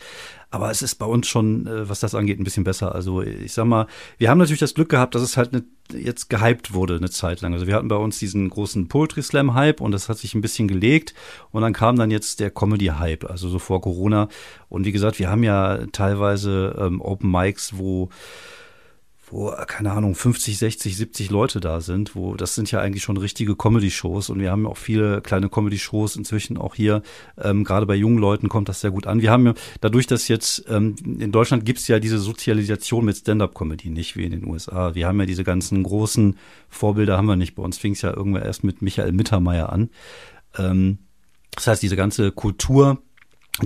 [0.51, 2.95] Aber es ist bei uns schon, äh, was das angeht, ein bisschen besser.
[2.95, 3.87] Also ich sag mal,
[4.19, 7.41] wir haben natürlich das Glück gehabt, dass es halt ne, jetzt gehypt wurde eine Zeit
[7.41, 7.53] lang.
[7.53, 10.41] Also wir hatten bei uns diesen großen Poetry Slam Hype und das hat sich ein
[10.41, 11.15] bisschen gelegt
[11.51, 14.29] und dann kam dann jetzt der Comedy Hype, also so vor Corona.
[14.69, 18.09] Und wie gesagt, wir haben ja teilweise ähm, Open Mics, wo
[19.31, 23.17] wo, keine Ahnung, 50, 60, 70 Leute da sind, wo das sind ja eigentlich schon
[23.17, 27.03] richtige Comedy-Shows und wir haben auch viele kleine Comedy-Shows inzwischen auch hier.
[27.39, 29.23] Ähm, Gerade bei jungen Leuten kommt das sehr gut an.
[29.23, 33.91] Wir haben ja, dadurch, dass jetzt ähm, in Deutschland gibt's ja diese Sozialisation mit Stand-up-Comedy,
[33.91, 34.95] nicht wie in den USA.
[34.95, 36.37] Wir haben ja diese ganzen großen
[36.69, 37.55] Vorbilder, haben wir nicht.
[37.55, 39.91] Bei uns fing's ja irgendwann erst mit Michael Mittermeier an.
[40.59, 40.99] Ähm,
[41.55, 43.03] das heißt, diese ganze Kultur,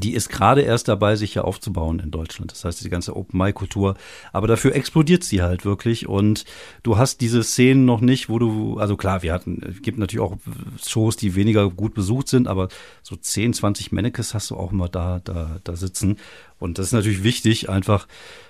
[0.00, 2.52] die ist gerade erst dabei, sich ja aufzubauen in Deutschland.
[2.52, 3.96] Das heißt, die ganze Open-Mic-Kultur.
[4.32, 6.08] Aber dafür explodiert sie halt wirklich.
[6.08, 6.44] Und
[6.82, 10.24] du hast diese Szenen noch nicht, wo du, also klar, wir hatten, es gibt natürlich
[10.24, 10.36] auch
[10.84, 12.68] Shows, die weniger gut besucht sind, aber
[13.02, 16.18] so 10, 20 Mannekes hast du auch immer da, da, da sitzen.
[16.58, 18.06] Und das ist natürlich wichtig, einfach,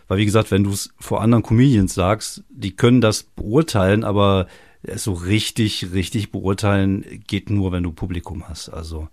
[0.09, 4.47] weil wie gesagt, wenn du es vor anderen Comedians sagst, die können das beurteilen, aber
[4.95, 8.69] so richtig, richtig beurteilen geht nur, wenn du Publikum hast.
[8.69, 9.09] Also,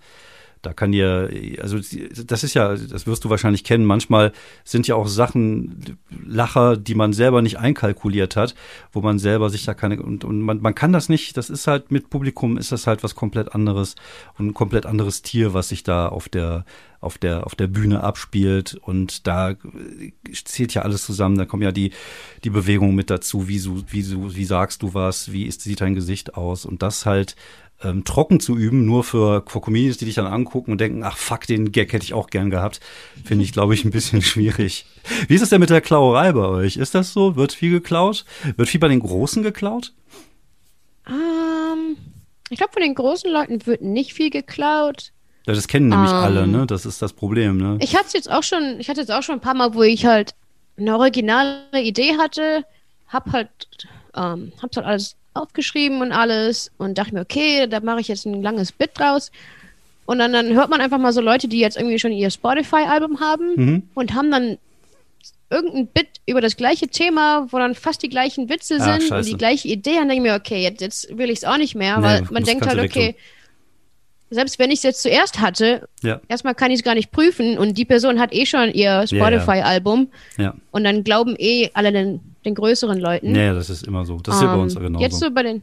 [0.61, 1.29] da kann dir,
[1.61, 1.79] also
[2.25, 4.31] das ist ja, das wirst du wahrscheinlich kennen, manchmal
[4.63, 8.55] sind ja auch Sachen, Lacher, die man selber nicht einkalkuliert hat,
[8.91, 11.67] wo man selber sich da keine, und, und man, man kann das nicht, das ist
[11.67, 13.95] halt mit Publikum, ist das halt was komplett anderes
[14.37, 16.65] und ein komplett anderes Tier, was sich da auf der,
[17.01, 18.75] auf der, auf der Bühne abspielt.
[18.75, 19.55] Und da
[20.31, 21.91] zählt ja alles zusammen, da kommen ja die,
[22.43, 25.81] die Bewegungen mit dazu, wie, so, wie, so, wie sagst du was, wie ist, sieht
[25.81, 26.65] dein Gesicht aus?
[26.65, 27.35] Und das halt
[27.83, 31.17] ähm, trocken zu üben, nur für, für Comedians, die dich dann angucken und denken, ach
[31.17, 32.79] fuck, den Gag hätte ich auch gern gehabt,
[33.23, 34.85] finde ich, glaube ich, ein bisschen schwierig.
[35.27, 36.77] Wie ist es denn mit der Klauerei bei euch?
[36.77, 37.35] Ist das so?
[37.35, 38.25] Wird viel geklaut?
[38.55, 39.93] Wird viel bei den Großen geklaut?
[41.07, 41.97] Ähm,
[42.49, 45.11] ich glaube, von den großen Leuten wird nicht viel geklaut.
[45.47, 46.17] Ja, das kennen nämlich Ähm.
[46.17, 46.67] alle, ne?
[46.67, 47.77] Das ist das Problem, ne?
[47.81, 50.05] Ich hatte jetzt auch schon, ich hatte jetzt auch schon ein paar Mal, wo ich
[50.05, 50.35] halt
[50.77, 52.63] eine originale Idee hatte,
[53.07, 53.49] hab halt,
[54.15, 58.25] ähm, hab's halt alles aufgeschrieben und alles und dachte mir, okay, da mache ich jetzt
[58.25, 59.31] ein langes Bit draus.
[60.05, 63.19] Und dann, dann hört man einfach mal so Leute, die jetzt irgendwie schon ihr Spotify-Album
[63.19, 63.83] haben Mhm.
[63.93, 64.57] und haben dann
[65.49, 69.07] irgendein Bit über das gleiche Thema, wo dann fast die gleichen Witze Ah, sind und
[69.09, 69.29] scheiße.
[69.29, 69.95] die gleiche Idee.
[69.95, 72.21] Dann denke ich mir, okay, jetzt, jetzt will ich es auch nicht mehr, Nee, weil
[72.31, 73.21] man denkt halt, okay, wegtun.
[74.31, 77.57] Selbst wenn ich es jetzt zuerst hatte, Ja, erstmal kann ich es gar nicht prüfen
[77.57, 79.07] und die Person hat eh schon ihr ja.
[79.07, 80.07] Spotify-Album
[80.37, 80.55] ja.
[80.71, 83.35] und dann glauben eh alle den, den größeren Leuten.
[83.35, 84.17] Ja, ja, das ist immer so.
[84.17, 85.03] Das ist ja bei uns Ähm, genauso.
[85.03, 85.61] Jetzt so bei den,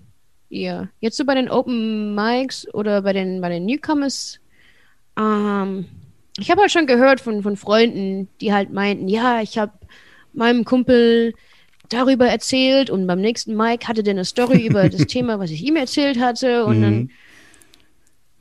[0.51, 4.39] ja, jetzt so bei den Open Mics oder bei den, bei den Newcomers,
[5.19, 5.87] ähm,
[6.39, 9.73] ich habe halt schon gehört von, von Freunden, die halt meinten, ja, ich habe
[10.33, 11.35] meinem Kumpel
[11.89, 15.65] darüber erzählt und beim nächsten Mic hatte der eine Story über das Thema, was ich
[15.65, 17.11] ihm erzählt hatte und dann Mhm.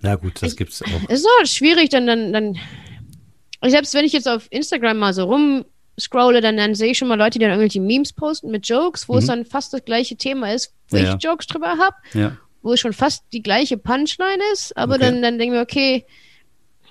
[0.01, 0.87] Na gut, das gibt's auch.
[1.09, 2.57] es ist halt schwierig, dann, dann, dann,
[3.65, 7.17] selbst wenn ich jetzt auf Instagram mal so rumscrolle, dann, dann sehe ich schon mal
[7.17, 10.53] Leute, die dann irgendwelche Memes posten mit Jokes, wo es dann fast das gleiche Thema
[10.53, 11.03] ist, wo Mhm.
[11.03, 11.15] Ja.
[11.15, 12.37] ich Jokes drüber habe, Ja.
[12.61, 15.05] wo es schon fast die gleiche Punchline ist, aber Okay.
[15.05, 16.05] dann, dann denke ich mir, okay,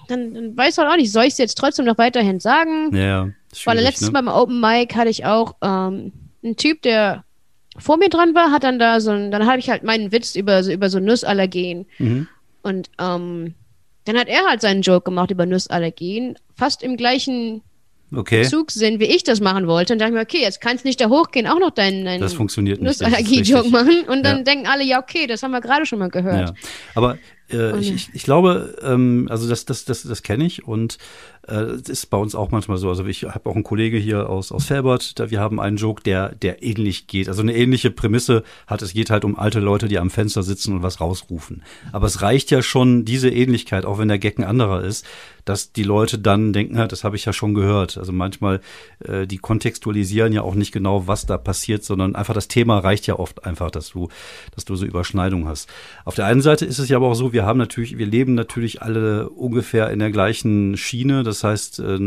[0.09, 2.95] dann, dann weiß ich halt auch nicht, soll ich es jetzt trotzdem noch weiterhin sagen?
[2.95, 3.29] Ja,
[3.65, 4.13] Weil letztes ne?
[4.13, 6.13] Mal beim Open Mic hatte ich auch ähm,
[6.45, 7.25] einen Typ, der
[7.79, 10.35] vor mir dran war, hat dann da so ein, dann habe ich halt meinen Witz
[10.35, 11.87] über, so- über so Nussallergien.
[11.99, 12.29] Mhm.
[12.67, 13.55] Und ähm,
[14.05, 17.63] dann hat er halt seinen Joke gemacht über Nussallergien, fast im gleichen
[18.15, 19.93] Okay, Zugssinn, wie ich das machen wollte.
[19.93, 22.21] Und dachte ich mir, okay, jetzt kannst du nicht da hochgehen, auch noch deinen, deinen
[22.21, 24.05] Nussallergie-Joke machen.
[24.09, 24.43] Und dann Ja.
[24.45, 26.51] denken alle, ja, okay, das haben wir gerade schon mal gehört.
[26.51, 26.55] Ja.
[26.95, 30.99] Aber Äh, ich, ich, ich, glaube, ähm, also das, das, das, das kenne ich und
[31.49, 32.89] äh, ist bei uns auch manchmal so.
[32.89, 36.03] Also ich habe auch einen Kollege hier aus, aus Felbert, da wir haben einen Joke,
[36.03, 37.29] der, der ähnlich geht.
[37.29, 38.83] Also eine ähnliche Prämisse hat.
[38.83, 41.63] Es geht halt um alte Leute, die am Fenster sitzen und was rausrufen.
[41.93, 45.07] Aber es reicht ja schon diese Ähnlichkeit, auch wenn der Gag ein anderer ist,
[45.47, 47.97] dass die Leute dann denken, das habe ich ja schon gehört.
[47.97, 48.61] Also manchmal,
[48.99, 53.07] äh, die kontextualisieren ja auch nicht genau, was da passiert, sondern einfach das Thema reicht
[53.07, 54.09] ja oft einfach, dass du,
[54.55, 55.71] dass du so Überschneidungen hast.
[56.05, 58.35] Auf der einen Seite ist es ja aber auch so, wir haben natürlich, wir leben
[58.35, 61.23] natürlich alle ungefähr in der gleichen Schiene.
[61.23, 61.99] Das heißt, äh,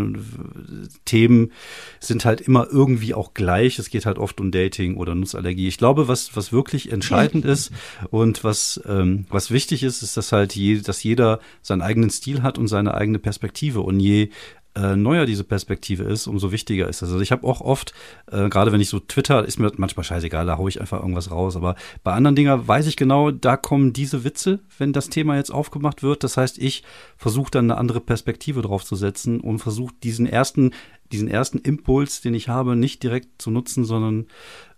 [1.06, 1.52] Themen
[2.00, 3.80] sind halt immer irgendwie auch gleich.
[3.80, 5.68] Es geht halt oft um Dating oder Nutzallergie.
[5.68, 7.72] Ich glaube, was, was wirklich entscheidend ist
[8.10, 12.42] und was, ähm, was wichtig ist, ist, dass halt je, dass jeder seinen eigenen Stil
[12.42, 13.82] hat und seine eigene Perspektive.
[13.82, 14.30] Und je
[14.80, 17.10] äh, neuer diese Perspektive ist, umso wichtiger ist das.
[17.10, 17.94] Also ich habe auch oft,
[18.32, 21.32] äh, gerade wenn ich so Twitter, ist mir manchmal scheißegal, da haue ich einfach irgendwas
[21.32, 21.56] raus.
[21.56, 25.52] Aber bei anderen Dingen weiß ich genau, da kommen diese Witze, wenn das Thema jetzt
[25.52, 26.24] aufgemacht wird.
[26.24, 26.84] Das heißt, ich
[27.18, 30.72] versuche dann eine andere Perspektive drauf zu setzen und versuche diesen ersten,
[31.12, 34.28] diesen ersten Impuls, den ich habe, nicht direkt zu nutzen, sondern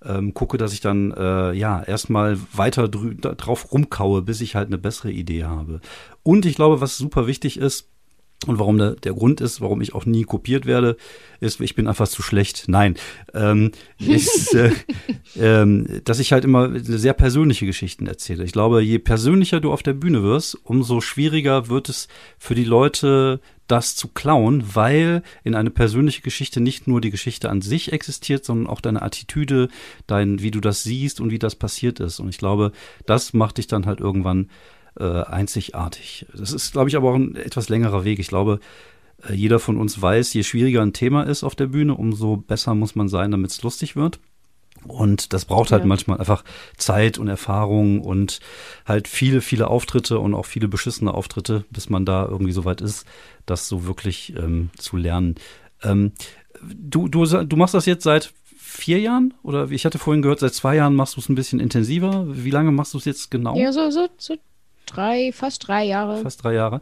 [0.04, 4.78] ähm, gucke, dass ich dann äh, ja erstmal weiter drauf rumkaue, bis ich halt eine
[4.78, 5.82] bessere Idee habe.
[6.24, 7.92] Und ich glaube, was super wichtig ist,
[8.48, 10.98] und warum der, der Grund ist, warum ich auch nie kopiert werde,
[11.40, 12.64] ist, ich bin einfach zu schlecht.
[12.68, 12.96] Nein,
[13.36, 14.72] ähm, ist, äh,
[15.38, 18.44] ähm, dass ich halt immer sehr persönliche Geschichten erzähle.
[18.44, 22.08] Ich glaube, je persönlicher du auf der Bühne wirst, umso schwieriger wird es
[22.40, 27.50] für die Leute, das zu klauen, weil in eine persönliche Geschichte nicht nur die Geschichte
[27.50, 29.70] an sich existiert, sondern auch deine Attitüde,
[30.08, 32.20] dein, wie du das siehst und wie das passiert ist.
[32.20, 32.72] Und ich glaube,
[33.06, 34.50] das macht dich dann halt irgendwann
[35.00, 36.26] äh, einzigartig.
[36.34, 38.20] Das ist, glaube ich, aber auch ein etwas längerer Weg.
[38.20, 38.60] Ich glaube,
[39.28, 42.76] äh, jeder von uns weiß, je schwieriger ein Thema ist auf der Bühne, umso besser
[42.76, 44.20] muss man sein, damit es lustig wird.
[44.88, 45.88] Und das braucht halt ja.
[45.88, 46.44] manchmal einfach
[46.76, 48.40] Zeit und Erfahrung und
[48.86, 52.82] halt viele, viele Auftritte und auch viele beschissene Auftritte, bis man da irgendwie so weit
[52.82, 53.06] ist,
[53.46, 55.36] das so wirklich ähm, zu lernen.
[55.84, 56.14] Ähm,
[56.64, 59.34] du, du, du machst das jetzt seit vier Jahren?
[59.44, 62.26] Oder ich hatte vorhin gehört, seit zwei Jahren machst du es ein bisschen intensiver.
[62.30, 63.56] Wie lange machst du es jetzt genau?
[63.56, 64.36] Ja, so, so, so
[64.94, 66.22] drei, fast drei Jahre.
[66.22, 66.82] Fast drei Jahre.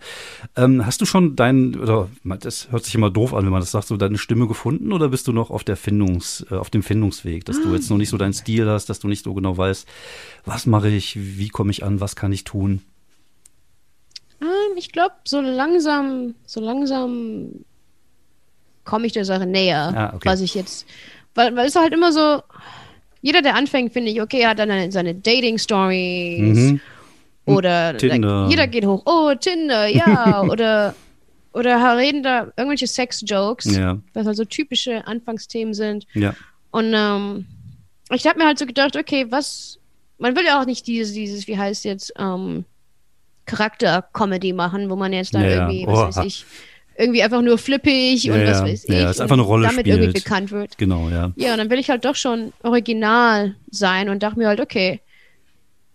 [0.55, 3.72] Ähm, hast du schon dein, oder das hört sich immer doof an, wenn man das
[3.72, 6.84] sagt, so deine Stimme gefunden oder bist du noch auf der Findungs, äh, auf dem
[6.84, 9.57] Findungsweg, dass du jetzt noch nicht so deinen Stil hast, dass du nicht so genau
[9.57, 9.88] weißt,
[10.45, 12.82] was mache ich, wie komme ich an, was kann ich tun?
[14.41, 17.66] Ähm, ich glaube, so langsam, so langsam
[18.86, 20.30] komme ich der Sache näher, ah, okay.
[20.30, 20.88] was ich jetzt,
[21.36, 22.41] weil, weil es halt immer so,
[23.22, 26.82] jeder, der anfängt, finde ich, okay, hat dann seine Dating-Stories mhm.
[27.55, 28.47] Oder Tinder.
[28.49, 30.43] jeder geht hoch, oh, Tinder, ja.
[30.49, 30.95] oder,
[31.53, 33.99] oder reden da irgendwelche Sex-Jokes, ja.
[34.13, 36.05] was halt so typische Anfangsthemen sind.
[36.13, 36.33] Ja.
[36.71, 37.45] Und ähm,
[38.11, 39.79] ich habe mir halt so gedacht, okay, was,
[40.17, 42.65] man will ja auch nicht dieses, dieses, wie heißt jetzt, ähm,
[43.45, 46.19] Charakter-Comedy machen, wo man jetzt da ja, irgendwie, was oh.
[46.19, 46.45] weiß ich,
[46.99, 48.95] irgendwie einfach nur flippig ja, und was weiß ich.
[48.95, 49.97] Ja, ist einfach eine Rolle damit spielt.
[49.97, 50.77] irgendwie bekannt wird.
[50.77, 51.31] Genau, ja.
[51.37, 54.99] Ja, und dann will ich halt doch schon original sein und dachte mir halt, okay,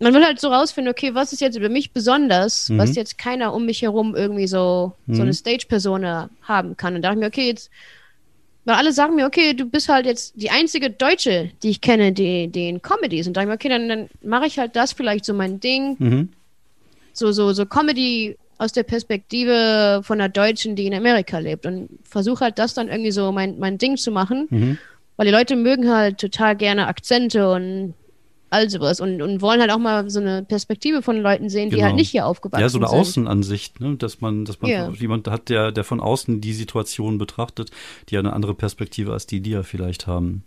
[0.00, 2.78] man will halt so rausfinden, okay, was ist jetzt über mich besonders, mhm.
[2.78, 5.14] was jetzt keiner um mich herum irgendwie so, mhm.
[5.14, 6.96] so eine Stage-Persona haben kann.
[6.96, 7.70] Und dachte mir, okay, jetzt,
[8.64, 12.12] weil alle sagen mir, okay, du bist halt jetzt die einzige Deutsche, die ich kenne,
[12.12, 13.28] die, die in Comedy ist.
[13.28, 15.96] Und dachte mir, okay, dann, dann mache ich halt das vielleicht so mein Ding.
[15.98, 16.28] Mhm.
[17.12, 21.66] So, so, so Comedy aus der Perspektive von einer Deutschen, die in Amerika lebt.
[21.66, 24.48] Und versuche halt das dann irgendwie so mein, mein Ding zu machen.
[24.50, 24.78] Mhm.
[25.16, 27.94] Weil die Leute mögen halt total gerne Akzente und
[28.54, 31.82] all sowas und, und wollen halt auch mal so eine Perspektive von Leuten sehen, die
[31.82, 31.96] halt genau.
[31.96, 32.80] nicht hier aufgewachsen sind.
[32.80, 33.00] Ja, so eine.
[33.00, 33.96] Außenansicht, ne?
[33.96, 34.92] dass man, dass man yeah.
[34.92, 37.70] jemand hat, der, der von außen die Situation betrachtet,
[38.08, 40.44] die eine andere Perspektive als die, die ja vielleicht haben.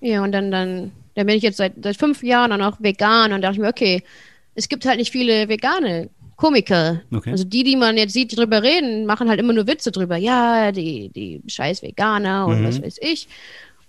[0.00, 3.32] Ja, und dann, dann, dann bin ich jetzt seit, seit fünf Jahren dann auch vegan
[3.32, 4.02] und dachte ich mir, okay,
[4.54, 7.00] es gibt halt nicht viele vegane Komiker.
[7.12, 7.30] Okay.
[7.30, 10.16] Also die, die man jetzt sieht, die drüber reden, machen halt immer nur Witze drüber.
[10.16, 12.66] Ja, die, die scheiß Veganer und mhm.
[12.66, 13.28] was weiß ich.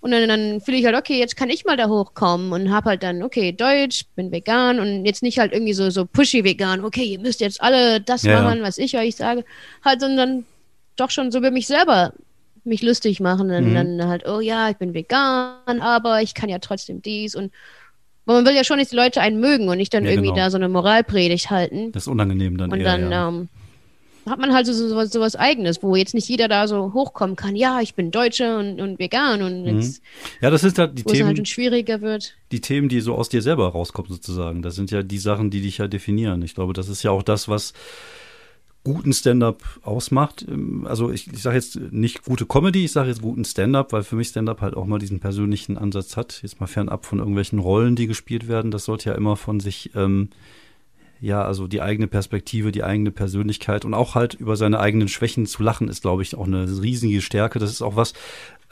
[0.06, 2.90] Und dann, dann fühle ich halt, okay, jetzt kann ich mal da hochkommen und habe
[2.90, 6.84] halt dann, okay, Deutsch, bin vegan und jetzt nicht halt irgendwie so, so pushy vegan,
[6.84, 8.40] okay, ihr müsst jetzt alle das ja.
[8.40, 9.44] machen, was ich euch sage,
[9.84, 10.46] halt, sondern
[10.94, 12.12] doch schon so über mich selber
[12.62, 13.50] mich lustig machen.
[13.50, 13.74] Und mhm.
[13.74, 17.50] dann halt, oh ja, ich bin vegan, aber ich kann ja trotzdem dies und
[18.26, 20.42] man will ja schon, dass die Leute einen mögen und nicht dann ja, irgendwie genau.
[20.42, 21.90] da so eine Moralpredigt halten.
[21.90, 22.70] Das ist unangenehm dann.
[22.70, 23.28] Und eher, dann ja.
[23.28, 23.48] ähm,
[24.28, 27.36] hat man halt so, so, so was Eigenes, wo jetzt nicht jeder da so hochkommen
[27.36, 27.56] kann.
[27.56, 29.76] Ja, ich bin Deutsche und, und vegan und mhm.
[29.80, 30.02] jetzt,
[30.40, 32.34] ja, das ist halt die wo Themen, halt schwieriger wird.
[32.52, 34.62] Die Themen, die so aus dir selber rauskommen sozusagen.
[34.62, 36.42] Das sind ja die Sachen, die dich ja definieren.
[36.42, 37.72] Ich glaube, das ist ja auch das, was
[38.86, 40.46] guten Stand-up ausmacht.
[40.84, 44.14] Also ich, ich sage jetzt nicht gute Comedy, ich sage jetzt guten Stand-up, weil für
[44.14, 46.40] mich Stand-up halt auch mal diesen persönlichen Ansatz hat.
[46.42, 48.70] Jetzt mal fernab von irgendwelchen Rollen, die gespielt werden.
[48.70, 50.28] Das sollte ja immer von sich ähm,
[51.20, 55.46] ja, also die eigene Perspektive, die eigene Persönlichkeit und auch halt über seine eigenen Schwächen
[55.46, 57.58] zu lachen, ist, glaube ich, auch eine riesige Stärke.
[57.58, 58.12] Das ist auch was,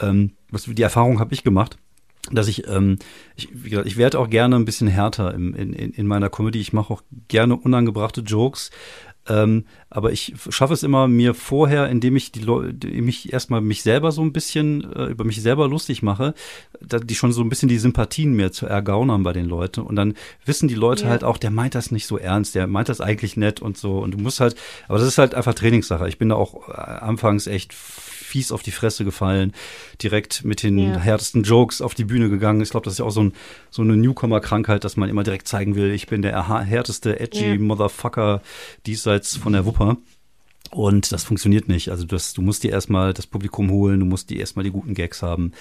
[0.01, 1.79] ähm, was die Erfahrung habe ich gemacht
[2.31, 2.99] dass ich, ähm,
[3.37, 6.61] ich, wie gesagt, ich werde auch gerne ein bisschen härter im, in, in meiner Comedy.
[6.61, 8.71] Ich mache auch gerne unangebrachte Jokes.
[9.29, 13.83] Ähm, aber ich schaffe es immer mir vorher, indem ich die Leute, mich erstmal mich
[13.83, 16.35] selber so ein bisschen äh, über mich selber lustig mache,
[16.81, 19.81] da, die schon so ein bisschen die Sympathien mir zu ergaunern bei den Leuten.
[19.81, 20.15] Und dann
[20.45, 21.11] wissen die Leute ja.
[21.11, 23.99] halt auch, der meint das nicht so ernst, der meint das eigentlich nett und so.
[23.99, 24.57] Und du musst halt,
[24.89, 26.09] aber das ist halt einfach Trainingssache.
[26.09, 27.73] Ich bin da auch äh, anfangs echt
[28.35, 29.53] fies auf die Fresse gefallen,
[30.03, 30.99] direkt mit den ja.
[30.99, 32.61] härtesten Jokes auf die Bühne gegangen.
[32.63, 33.33] Ich glaube, das ist ja auch so, ein,
[33.71, 37.59] so eine Newcomer-Krankheit, dass man immer direkt zeigen will, ich bin der härteste, edgy ja.
[37.59, 38.43] Motherfucker
[38.87, 39.99] diesseits von der Wupper.
[40.73, 41.91] Und das funktioniert nicht.
[41.91, 44.95] Also das, du musst dir erstmal das Publikum holen, du musst dir erstmal die guten
[44.95, 45.53] Gags haben.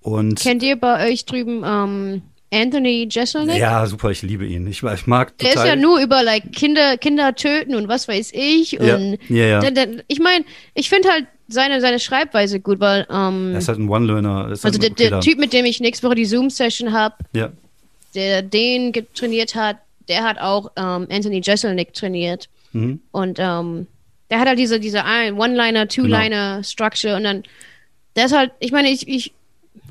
[0.00, 2.22] Und Kennt ihr bei euch drüben ähm,
[2.52, 3.56] Anthony Jeselnik?
[3.56, 4.68] Ja, super, ich liebe ihn.
[4.68, 5.54] Ich, ich mag total.
[5.54, 8.78] Der ist ja nur über like, Kinder, Kinder töten und was weiß ich.
[8.78, 9.86] Und ja, ja, ja.
[10.06, 13.06] Ich meine, ich finde halt seine, seine Schreibweise gut, weil.
[13.10, 14.46] Ähm, er ist halt ein One-Learner.
[14.46, 17.50] Also halt der, der, Typ, mit dem ich nächste Woche die Zoom-Session habe, ja.
[18.14, 19.78] der den trainiert hat,
[20.08, 22.48] der hat auch ähm, Anthony Jeselnik trainiert.
[22.72, 23.00] Mhm.
[23.12, 23.86] Und ähm,
[24.30, 27.16] der hat halt diese, diese One-Liner, Two-Liner-Structure genau.
[27.16, 27.42] und dann,
[28.16, 29.32] der ist halt, ich meine, ich, ich,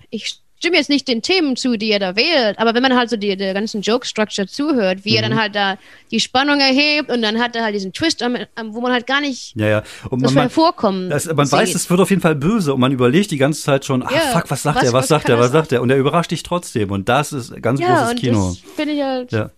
[0.10, 3.10] ich stimme jetzt nicht den Themen zu, die er da wählt, aber wenn man halt
[3.10, 5.16] so die, der ganzen Joke-Structure zuhört, wie mhm.
[5.16, 5.78] er dann halt da
[6.12, 9.55] die Spannung erhebt und dann hat er halt diesen Twist, wo man halt gar nicht
[9.55, 9.84] ja, ja.
[10.10, 11.60] Und das man, vorkommen das, Man sieht.
[11.60, 14.10] weiß, es wird auf jeden Fall böse und man überlegt die ganze Zeit schon, ah
[14.14, 15.97] ja, fuck, was sagt was, er, was, was sagt er, was sagt er und er
[15.97, 18.49] überrascht dich trotzdem und das ist ganz ja, großes Kino.
[18.49, 19.32] Das finde ich halt.
[19.32, 19.51] Ja.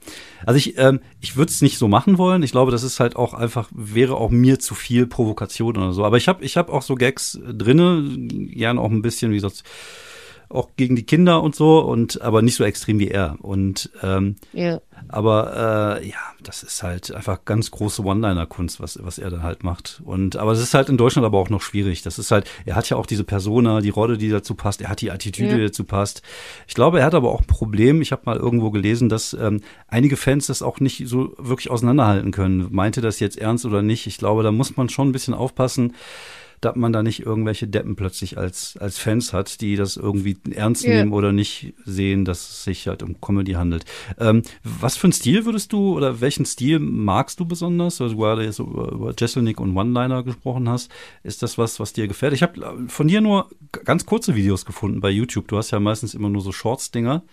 [0.45, 2.43] Also ich, ähm, ich würde es nicht so machen wollen.
[2.43, 6.03] Ich glaube, das ist halt auch einfach, wäre auch mir zu viel Provokation oder so.
[6.03, 9.63] Aber ich habe ich hab auch so Gags drinne, gerne auch ein bisschen, wie gesagt,
[10.53, 13.37] auch gegen die Kinder und so und aber nicht so extrem wie er.
[13.41, 14.81] Und ähm, ja.
[15.07, 19.63] aber äh, ja das ist halt einfach ganz große One-Liner-Kunst was was er dann halt
[19.63, 20.01] macht.
[20.03, 22.01] Und aber es ist halt in Deutschland aber auch noch schwierig.
[22.01, 24.81] Das ist halt er hat ja auch diese Persona die Rolle die dazu passt.
[24.81, 25.57] Er hat die Attitüde ja.
[25.57, 26.21] die dazu passt.
[26.67, 28.01] Ich glaube er hat aber auch ein Problem.
[28.01, 32.31] Ich habe mal irgendwo gelesen dass ähm, einige Fans das auch nicht so wirklich auseinanderhalten
[32.31, 32.67] können.
[32.71, 34.07] Meinte das jetzt ernst oder nicht?
[34.07, 35.93] Ich glaube da muss man schon ein bisschen aufpassen
[36.61, 40.85] dass man da nicht irgendwelche Deppen plötzlich als, als Fans hat, die das irgendwie ernst
[40.85, 40.97] yeah.
[40.97, 43.85] nehmen oder nicht sehen, dass es sich halt um Comedy handelt.
[44.19, 47.99] Ähm, was für einen Stil würdest du oder welchen Stil magst du besonders?
[47.99, 50.91] Also, du gerade jetzt über, über Jesselnick und One-Liner gesprochen hast.
[51.23, 52.33] Ist das was, was dir gefällt?
[52.33, 53.49] Ich habe von dir nur
[53.83, 55.47] ganz kurze Videos gefunden bei YouTube.
[55.47, 57.23] Du hast ja meistens immer nur so Shorts-Dinger.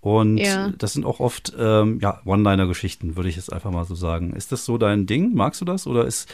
[0.00, 0.72] Und ja.
[0.78, 4.32] das sind auch oft ähm, ja, One-Liner-Geschichten, würde ich jetzt einfach mal so sagen.
[4.32, 5.34] Ist das so dein Ding?
[5.34, 5.86] Magst du das?
[5.86, 6.28] Oder ist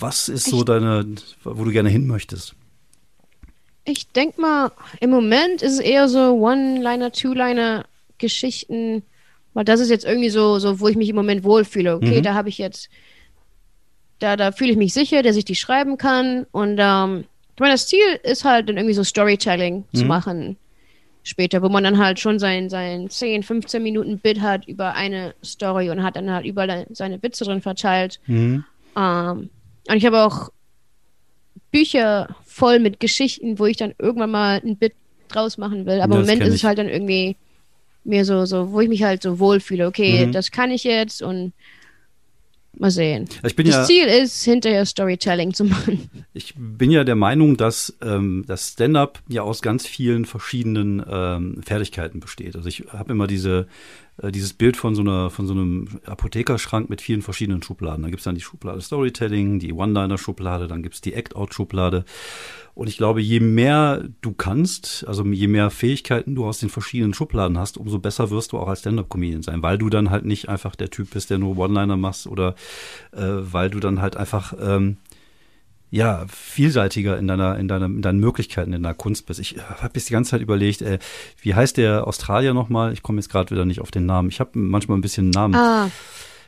[0.00, 1.06] was ist so deine,
[1.44, 2.54] wo du gerne hin möchtest?
[3.84, 7.86] Ich denke mal, im Moment ist es eher so One-Liner, Two-Liner
[8.18, 9.02] Geschichten,
[9.54, 11.96] weil das ist jetzt irgendwie so, so wo ich mich im Moment wohlfühle.
[11.96, 12.22] Okay, mhm.
[12.22, 12.90] da habe ich jetzt,
[14.18, 16.46] da, da fühle ich mich sicher, dass ich die schreiben kann.
[16.52, 17.24] Und ähm,
[17.54, 19.96] ich meine, das Ziel ist halt dann irgendwie so Storytelling mhm.
[19.96, 20.56] zu machen
[21.28, 25.34] später, wo man dann halt schon sein, sein 10, 15 Minuten Bit hat über eine
[25.44, 28.18] Story und hat dann halt überall seine Witze drin verteilt.
[28.26, 28.64] Mhm.
[28.98, 29.50] Ähm,
[29.88, 30.50] und ich habe auch
[31.70, 34.94] Bücher voll mit Geschichten, wo ich dann irgendwann mal ein Bit
[35.28, 36.00] draus machen will.
[36.00, 37.36] Aber im Moment ist es halt dann irgendwie
[38.04, 39.86] mir so, so, wo ich mich halt so wohlfühle.
[39.86, 40.32] Okay, mhm.
[40.32, 41.52] das kann ich jetzt und
[42.78, 43.28] mal sehen.
[43.42, 46.08] das ja, Ziel ist, hinterher Storytelling zu machen.
[46.32, 51.60] Ich bin ja der Meinung, dass ähm, das Stand-up ja aus ganz vielen verschiedenen ähm,
[51.64, 52.56] Fertigkeiten besteht.
[52.56, 53.66] Also ich habe immer diese
[54.22, 58.02] äh, dieses Bild von so, einer, von so einem Apothekerschrank mit vielen verschiedenen Schubladen.
[58.02, 62.04] Da gibt es dann die Schublade Storytelling, die One-Liner-Schublade, dann gibt es die Act-Out-Schublade.
[62.74, 67.12] Und ich glaube, je mehr du kannst, also je mehr Fähigkeiten du aus den verschiedenen
[67.12, 70.48] Schubladen hast, umso besser wirst du auch als Stand-Up-Comedian sein, weil du dann halt nicht
[70.48, 72.54] einfach der Typ bist, der nur One-Liner machst oder
[73.12, 74.98] äh, weil du dann halt einfach ähm,
[75.90, 79.40] ja, vielseitiger in deiner, in deiner, in deinen Möglichkeiten in deiner Kunst bist.
[79.40, 80.98] Ich äh, habe jetzt die ganze Zeit überlegt, äh,
[81.40, 82.92] wie heißt der Australier nochmal?
[82.92, 84.28] Ich komme jetzt gerade wieder nicht auf den Namen.
[84.28, 85.54] Ich habe manchmal ein bisschen Namen.
[85.54, 85.90] Ah.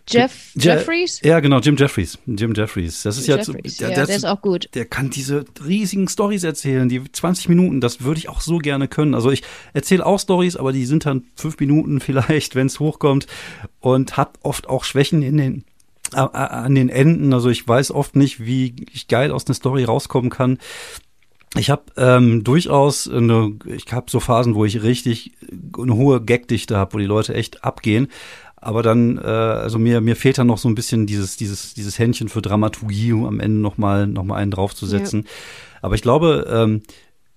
[0.09, 1.21] Jeff Je Jeffries?
[1.23, 2.19] Ja, genau, Jim Jeffries.
[2.27, 3.03] Jim Jeffries.
[3.03, 3.77] Das ist Jim ja, Jeffries.
[3.77, 4.69] der, ja, der, ist auch gut.
[4.75, 8.89] Der kann diese riesigen Stories erzählen, die 20 Minuten, das würde ich auch so gerne
[8.89, 9.15] können.
[9.15, 13.27] Also ich erzähle auch Stories, aber die sind dann fünf Minuten vielleicht, wenn es hochkommt
[13.79, 15.65] und hat oft auch Schwächen in den
[16.13, 17.33] an den Enden.
[17.33, 20.59] Also ich weiß oft nicht, wie ich geil aus einer Story rauskommen kann.
[21.57, 25.33] Ich habe ähm, durchaus eine, ich habe so Phasen, wo ich richtig
[25.77, 28.09] eine hohe Gagdichte habe, wo die Leute echt abgehen.
[28.57, 31.99] Aber dann, äh, also mir mir fehlt dann noch so ein bisschen dieses dieses dieses
[31.99, 35.23] Händchen für Dramaturgie, um am Ende noch mal noch mal einen draufzusetzen.
[35.23, 35.29] Ja.
[35.83, 36.83] Aber ich glaube, ähm,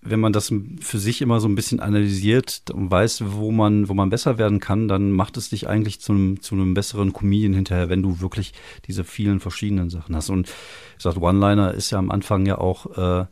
[0.06, 3.94] wenn man das für sich immer so ein bisschen analysiert und weiß, wo man, wo
[3.94, 7.54] man besser werden kann, dann macht es dich eigentlich zu einem, zu einem besseren Comedian
[7.54, 8.54] hinterher, wenn du wirklich
[8.88, 10.30] diese vielen verschiedenen Sachen hast.
[10.30, 10.50] Und
[10.98, 13.26] ich sag, One-Liner ist ja am Anfang ja auch, äh,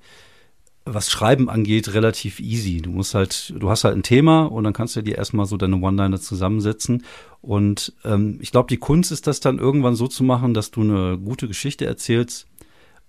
[0.83, 2.81] was Schreiben angeht, relativ easy.
[2.81, 5.57] Du musst halt, du hast halt ein Thema und dann kannst du dir erstmal so
[5.57, 7.03] deine One-Liner zusammensetzen.
[7.41, 10.81] Und ähm, ich glaube, die Kunst ist das dann irgendwann so zu machen, dass du
[10.81, 12.47] eine gute Geschichte erzählst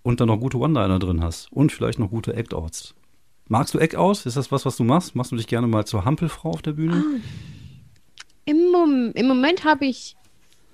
[0.03, 2.95] und dann noch gute One-Liner drin hast und vielleicht noch gute Act-Outs.
[3.49, 4.27] Magst du Act-Outs?
[4.27, 5.15] Ist das was, was du machst?
[5.15, 7.05] Machst du dich gerne mal zur Hampelfrau auf der Bühne?
[7.05, 7.21] Ah.
[8.45, 10.17] Im, Mom Im Moment habe ich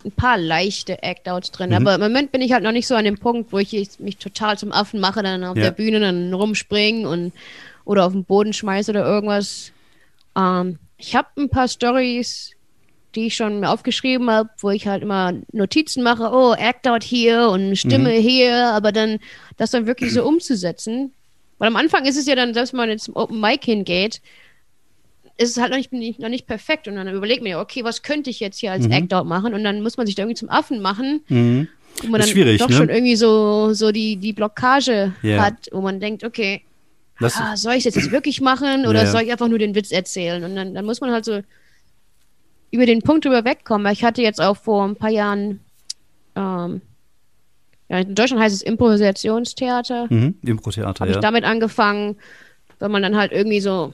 [0.05, 1.71] ein paar leichte Act-Outs drin.
[1.71, 1.77] Mhm.
[1.77, 4.17] Aber im Moment bin ich halt noch nicht so an dem Punkt, wo ich mich
[4.17, 5.65] total zum Affen mache, dann auf ja.
[5.65, 7.33] der Bühne dann rumspringen und
[7.85, 9.73] oder auf den Boden schmeiße oder irgendwas.
[10.37, 12.53] Ähm, ich habe ein paar Stories,
[13.15, 17.77] die ich schon aufgeschrieben habe, wo ich halt immer Notizen mache, oh, Act-Out hier und
[17.77, 18.23] Stimme mhm.
[18.23, 19.19] hier, aber dann
[19.57, 21.13] das dann wirklich so umzusetzen.
[21.59, 24.21] Weil am Anfang ist es ja dann, selbst wenn man jetzt zum Open Mic hingeht,
[25.37, 26.89] ist es halt noch nicht, noch nicht perfekt.
[26.89, 28.93] Und dann überlegt man ja, okay, was könnte ich jetzt hier als mhm.
[28.93, 29.55] Act-Out machen?
[29.55, 31.21] Und dann muss man sich da irgendwie zum Affen machen.
[31.29, 31.69] Mhm.
[32.03, 32.77] Wo man ist dann schwierig, doch ne?
[32.77, 35.45] schon irgendwie so, so die, die Blockage yeah.
[35.45, 36.63] hat, wo man denkt, okay,
[37.21, 39.11] ah, soll ich das jetzt wirklich machen oder yeah.
[39.11, 40.45] soll ich einfach nur den Witz erzählen?
[40.45, 41.41] Und dann, dann muss man halt so
[42.71, 43.91] über den Punkt drüber wegkommen.
[43.93, 45.61] Ich hatte jetzt auch vor ein paar Jahren,
[46.37, 46.83] ähm,
[47.89, 50.07] ja, in Deutschland heißt es Improvisationstheater.
[50.11, 51.17] Mhm, Impro-Theater, Habe ja.
[51.17, 52.17] ich damit angefangen,
[52.79, 53.93] weil man dann halt irgendwie so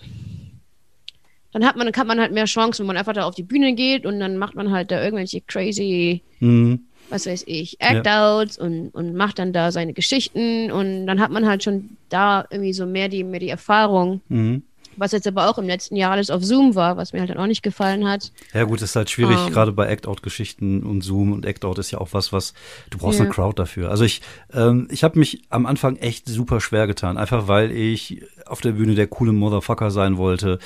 [1.54, 3.44] dann hat man, dann hat man halt mehr Chancen, wenn man einfach da auf die
[3.44, 6.80] Bühne geht und dann macht man halt da irgendwelche crazy, mhm.
[7.10, 8.64] was weiß ich, Act-Outs ja.
[8.64, 12.72] und, und macht dann da seine Geschichten und dann hat man halt schon da irgendwie
[12.72, 14.20] so mehr die, mehr die Erfahrung.
[14.28, 14.64] Mhm.
[14.96, 17.38] Was jetzt aber auch im letzten Jahr alles auf Zoom war, was mir halt dann
[17.38, 18.32] auch nicht gefallen hat.
[18.52, 19.52] Ja, gut, das ist halt schwierig, um, ähm.
[19.52, 22.54] gerade bei Act-Out-Geschichten und Zoom und Act-Out ist ja auch was, was
[22.90, 23.24] du brauchst ja.
[23.24, 23.90] eine Crowd dafür.
[23.90, 24.22] Also ich,
[24.52, 28.72] ähm, ich habe mich am Anfang echt super schwer getan, einfach weil ich auf der
[28.72, 30.58] Bühne der coole Motherfucker sein wollte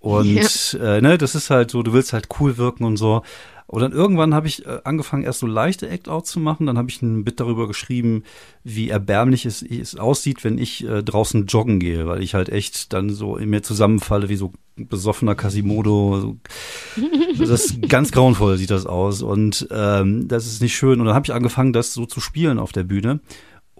[0.00, 0.96] und ja.
[0.96, 3.22] äh, ne, das ist halt so, du willst halt cool wirken und so.
[3.70, 6.66] Und dann irgendwann habe ich äh, angefangen, erst so leichte Act-Outs zu machen.
[6.66, 8.24] Dann habe ich ein Bit darüber geschrieben,
[8.64, 12.92] wie erbärmlich es, es aussieht, wenn ich äh, draußen joggen gehe, weil ich halt echt
[12.92, 16.20] dann so in mir zusammenfalle wie so ein besoffener Quasimodo.
[16.20, 16.36] So.
[17.38, 21.00] Das ist ganz grauenvoll sieht das aus und ähm, das ist nicht schön.
[21.00, 23.20] Und dann habe ich angefangen, das so zu spielen auf der Bühne.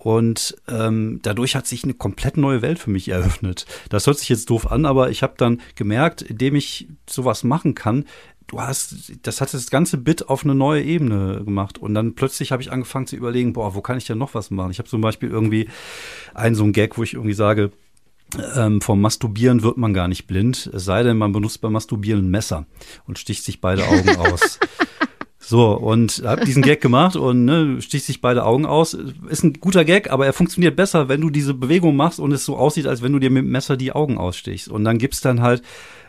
[0.01, 3.67] Und ähm, dadurch hat sich eine komplett neue Welt für mich eröffnet.
[3.91, 7.75] Das hört sich jetzt doof an, aber ich habe dann gemerkt, indem ich sowas machen
[7.75, 8.07] kann,
[8.51, 11.79] du hast, das hat das ganze Bit auf eine neue Ebene gemacht.
[11.79, 14.51] Und dann plötzlich habe ich angefangen zu überlegen, boah, wo kann ich denn noch was
[14.51, 14.73] machen?
[14.73, 15.69] Ich habe zum Beispiel irgendwie
[16.35, 17.71] einen so einen Gag, wo ich irgendwie sage,
[18.55, 22.27] ähm, vom Masturbieren wird man gar nicht blind, es sei denn, man benutzt beim Masturbieren
[22.27, 22.67] ein Messer
[23.07, 24.59] und sticht sich beide Augen aus.
[25.51, 28.95] So, und hab diesen Gag gemacht und ne, sticht sich beide Augen aus.
[28.95, 32.45] Ist ein guter Gag, aber er funktioniert besser, wenn du diese Bewegung machst und es
[32.45, 34.69] so aussieht, als wenn du dir mit dem Messer die Augen ausstichst.
[34.69, 35.63] Und dann gibt's dann halt,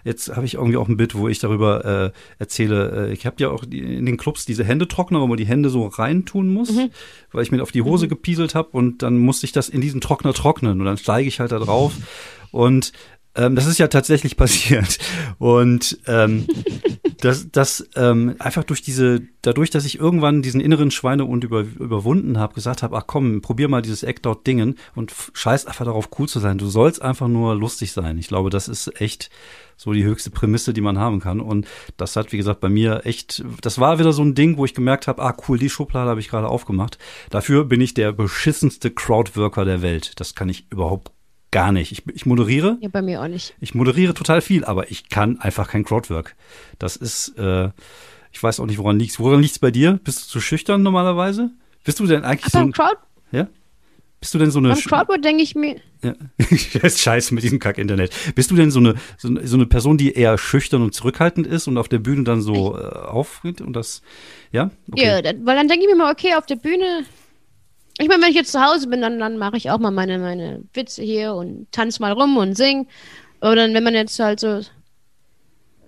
[0.04, 3.38] jetzt habe ich irgendwie auch ein Bild, wo ich darüber äh, erzähle, äh, ich habe
[3.40, 6.72] ja auch die, in den Clubs diese Händetrockner, wo man die Hände so reintun muss,
[6.72, 6.92] mhm.
[7.32, 8.10] weil ich mir auf die Hose mhm.
[8.10, 11.40] gepieselt habe und dann musste ich das in diesen Trockner trocknen und dann steige ich
[11.40, 11.94] halt da drauf
[12.52, 12.92] und
[13.36, 14.98] ähm, das ist ja tatsächlich passiert.
[15.38, 16.48] Und ähm,
[17.22, 22.38] das, das ähm, einfach durch diese, dadurch, dass ich irgendwann diesen inneren Schweinehund über, überwunden
[22.38, 26.40] habe, gesagt habe, ach komm, probier mal dieses Act-Out-Dingen und scheiß einfach darauf, cool zu
[26.40, 26.58] sein.
[26.58, 28.18] Du sollst einfach nur lustig sein.
[28.18, 29.30] Ich glaube, das ist echt
[29.78, 31.40] so die höchste Prämisse, die man haben kann.
[31.40, 31.68] Und
[31.98, 34.74] das hat, wie gesagt, bei mir echt, das war wieder so ein Ding, wo ich
[34.74, 36.98] gemerkt habe, ah cool, die Schublade habe ich gerade aufgemacht.
[37.30, 40.14] Dafür bin ich der beschissenste Crowdworker der Welt.
[40.20, 41.12] Das kann ich überhaupt
[41.52, 41.92] gar nicht.
[41.92, 42.78] Ich, ich moderiere.
[42.82, 43.54] Ja, bei mir auch nicht.
[43.60, 46.36] Ich moderiere total viel, aber ich kann einfach kein Crowdwork.
[46.80, 47.70] Das ist, äh,
[48.32, 50.00] ich weiß auch nicht, woran liegt Woran liegt es bei dir?
[50.04, 51.52] Bist du zu schüchtern normalerweise?
[51.84, 52.98] Bist du denn eigentlich aber so ein, Crowd
[53.32, 53.48] Ja?
[54.22, 54.70] Bist du denn so eine.
[54.70, 55.78] Beim Crowdwork denke ich mir.
[56.04, 56.14] Ja.
[56.84, 58.14] ist scheiße mit diesem Kack-Internet.
[58.36, 61.68] Bist du denn so eine, so, so, eine Person, die eher schüchtern und zurückhaltend ist
[61.68, 64.04] und auf der Bühne dann so äh, auftritt und das,
[64.52, 64.70] ja?
[64.92, 65.06] Okay.
[65.06, 67.04] Ja, weil dann denke ich mir mal, okay, auf der Bühne
[68.02, 70.18] ich meine, wenn ich jetzt zu Hause bin, dann, dann mache ich auch mal meine,
[70.18, 72.88] meine Witze hier und tanz mal rum und sing.
[73.40, 74.62] Aber dann, wenn man jetzt halt so,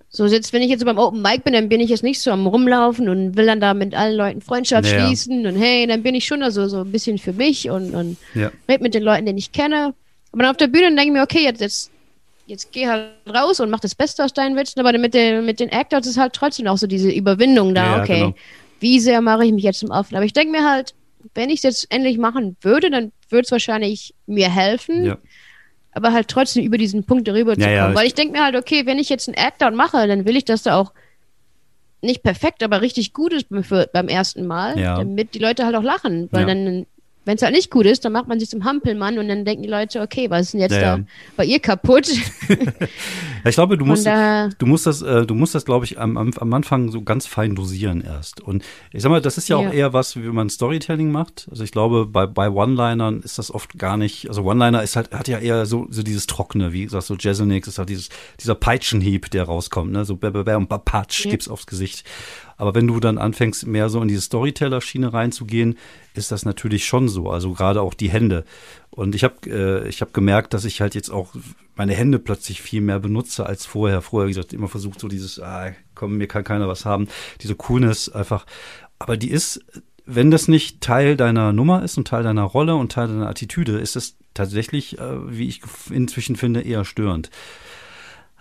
[0.08, 2.20] so sitzt, wenn ich jetzt so beim Open Mic bin, dann bin ich jetzt nicht
[2.20, 5.06] so am Rumlaufen und will dann da mit allen Leuten Freundschaft naja.
[5.06, 8.16] schließen und hey, dann bin ich schon so, so ein bisschen für mich und, und
[8.34, 8.52] ja.
[8.68, 9.94] red mit den Leuten, die ich kenne.
[10.30, 11.90] Aber dann auf der Bühne denke ich mir, okay, jetzt, jetzt,
[12.46, 14.80] jetzt geh halt raus und mach das Beste aus deinen Witzen.
[14.80, 18.02] Aber mit den, mit den Actors ist halt trotzdem auch so diese Überwindung da, ja,
[18.02, 18.20] okay.
[18.20, 18.34] Genau.
[18.80, 20.16] Wie sehr mache ich mich jetzt zum Offen?
[20.16, 20.94] Aber ich denke mir halt,
[21.34, 25.04] wenn ich es jetzt endlich machen würde, dann würde es wahrscheinlich mir helfen.
[25.04, 25.18] Ja.
[25.92, 27.72] Aber halt trotzdem über diesen Punkt darüber zu kommen.
[27.72, 30.36] Ja, Weil ich denke mir halt, okay, wenn ich jetzt einen Act-Down mache, dann will
[30.36, 30.92] ich, dass da auch
[32.02, 34.96] nicht perfekt, aber richtig gut ist für, beim ersten Mal, ja.
[34.96, 36.28] damit die Leute halt auch lachen.
[36.32, 36.86] Weil dann
[37.24, 39.62] wenn es halt nicht gut ist, dann macht man sich zum Hampelmann und dann denken
[39.62, 41.04] die Leute, okay, was ist denn jetzt Ja, da
[41.36, 42.08] bei ihr kaputt?
[43.46, 46.16] Ich glaube, du musst, Und, du musst das, äh, du musst das, glaube ich, am,
[46.16, 48.40] am, Anfang so ganz fein dosieren erst.
[48.40, 49.68] Und ich sag mal, das ist ja, Ja.
[49.68, 51.46] auch eher was, wie man Storytelling macht.
[51.50, 55.12] Also ich glaube, bei, bei One-Linern ist das oft gar nicht, also One-Liner ist halt,
[55.12, 58.08] hat ja eher so, so dieses Trockene, wie gesagt, so Jeselnik, ist halt dieses,
[58.40, 61.30] dieser Peitschenhieb, der rauskommt, ne, so bäh, und Patsch Ja.
[61.30, 62.04] gibt's aufs Gesicht.
[62.56, 65.76] Aber wenn du dann anfängst, mehr so in diese Storyteller-Schiene reinzugehen,
[66.14, 67.28] ist das natürlich schon so.
[67.28, 68.44] Also gerade auch die Hände.
[68.90, 71.34] Und ich habe äh, ich hab gemerkt, dass ich halt jetzt auch
[71.74, 74.00] meine Hände plötzlich viel mehr benutze als vorher.
[74.00, 77.08] Vorher, wie gesagt, immer versucht so dieses, ah, komm, mir kann keiner was haben.
[77.42, 78.46] Diese Coolness einfach.
[78.98, 79.64] Aber die ist,
[80.06, 83.78] wenn das nicht Teil deiner Nummer ist und Teil deiner Rolle und Teil deiner Attitüde,
[83.78, 87.30] ist es tatsächlich, äh, wie ich inzwischen finde, eher störend.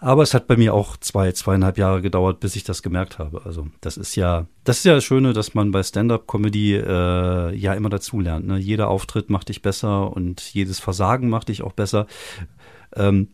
[0.03, 3.41] Aber es hat bei mir auch zwei, zweieinhalb Jahre gedauert, bis ich das gemerkt habe.
[3.45, 7.73] Also das ist ja, das ist ja das Schöne, dass man bei Stand-up-Comedy äh, ja
[7.73, 8.45] immer dazulernt.
[8.45, 8.57] Ne?
[8.57, 12.07] Jeder Auftritt macht dich besser und jedes Versagen macht dich auch besser.
[12.95, 13.29] Ähm,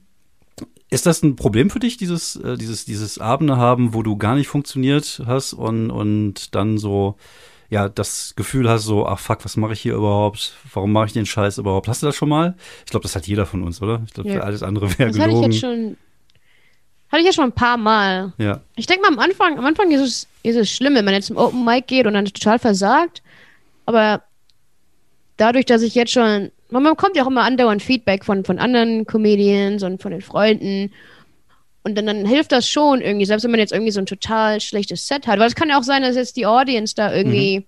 [0.91, 4.35] ist das ein Problem für dich, dieses, äh, dieses, dieses Abende haben, wo du gar
[4.35, 7.15] nicht funktioniert hast und, und dann so,
[7.69, 10.53] ja, das Gefühl hast, so, ach fuck, was mache ich hier überhaupt?
[10.73, 11.87] Warum mache ich den Scheiß überhaupt?
[11.87, 12.55] Hast du das schon mal?
[12.85, 14.01] Ich glaube, das hat jeder von uns, oder?
[14.05, 14.41] Ich glaube, Ja.
[14.41, 15.51] alles andere wäre Das hatte ich gelogen.
[15.51, 15.97] jetzt schon,
[17.11, 18.33] hatte ich ja schon ein paar Mal.
[18.37, 21.13] Ja, Ich denke mal am Anfang, am Anfang ist es, ist es schlimm, wenn man
[21.13, 23.21] jetzt zum Open Mic geht und dann total versagt.
[23.85, 24.21] Aber
[25.37, 29.05] dadurch, dass ich jetzt schon, man bekommt ja auch immer andauernd Feedback von, von anderen
[29.05, 30.91] Comedians und von den Freunden.
[31.83, 34.59] Und dann, dann hilft das schon irgendwie, selbst wenn man jetzt irgendwie so ein total
[34.61, 35.39] schlechtes Set hat.
[35.39, 37.65] Weil es kann ja auch sein, dass jetzt die Audience da irgendwie,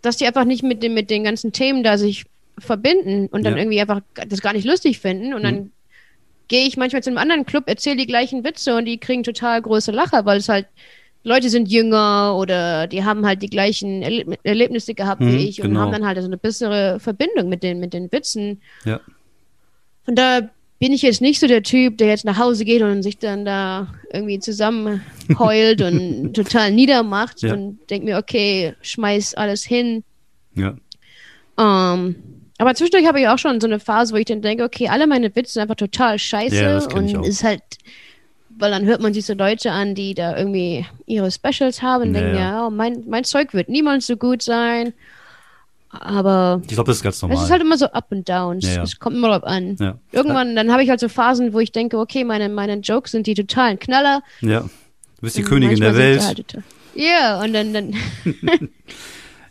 [0.00, 2.24] dass die einfach nicht mit, dem, mit den ganzen Themen da sich
[2.58, 3.58] verbinden und dann Ja.
[3.58, 5.34] irgendwie einfach das gar nicht lustig finden.
[5.34, 5.72] Und dann
[6.48, 9.60] gehe ich manchmal zu einem anderen Club, erzähle die gleichen Witze und die kriegen total
[9.62, 10.66] große Lacher, weil es halt
[11.24, 15.60] Leute sind jünger oder die haben halt die gleichen Erleb Erlebnisse gehabt Mhm, wie ich
[15.60, 15.80] und genau.
[15.80, 18.60] haben dann halt so eine bessere Verbindung mit den, mit den Witzen.
[18.84, 19.00] ja.
[20.04, 23.02] Von da bin ich jetzt nicht so der Typ, der jetzt nach Hause geht und
[23.02, 25.00] sich dann da irgendwie zusammen
[25.38, 27.54] heult und total niedermacht Ja.
[27.54, 30.04] und denkt mir, okay, schmeiß alles hin.
[30.54, 30.76] Ja.
[31.58, 32.14] Ähm,
[32.58, 35.06] aber zwischendurch habe ich auch schon so eine Phase, wo ich dann denke, okay, alle
[35.06, 37.24] meine Witze sind einfach total scheiße Ja, das und ich auch.
[37.24, 37.62] ist halt,
[38.58, 42.14] weil dann hört man sich so Leute an, die da irgendwie ihre Specials haben und
[42.14, 42.66] Ja, denken, ja.
[42.66, 44.92] oh, mein, mein Zeug wird niemals so gut sein.
[45.90, 47.38] Aber Ich glaube, das ist ganz normal.
[47.38, 48.66] es ist halt immer so up and downs.
[48.66, 48.82] Ja, ja.
[48.82, 49.76] Es kommt immer drauf an.
[49.80, 49.96] ja.
[50.12, 53.26] Irgendwann, dann habe ich halt so Phasen, wo ich denke, okay, meine, meine Jokes sind
[53.26, 54.22] die totalen Knaller.
[54.40, 54.60] Ja.
[54.62, 54.68] Du
[55.22, 56.22] bist die Und Königin der Welt.
[56.22, 57.94] Halt total- ja, und dann, dann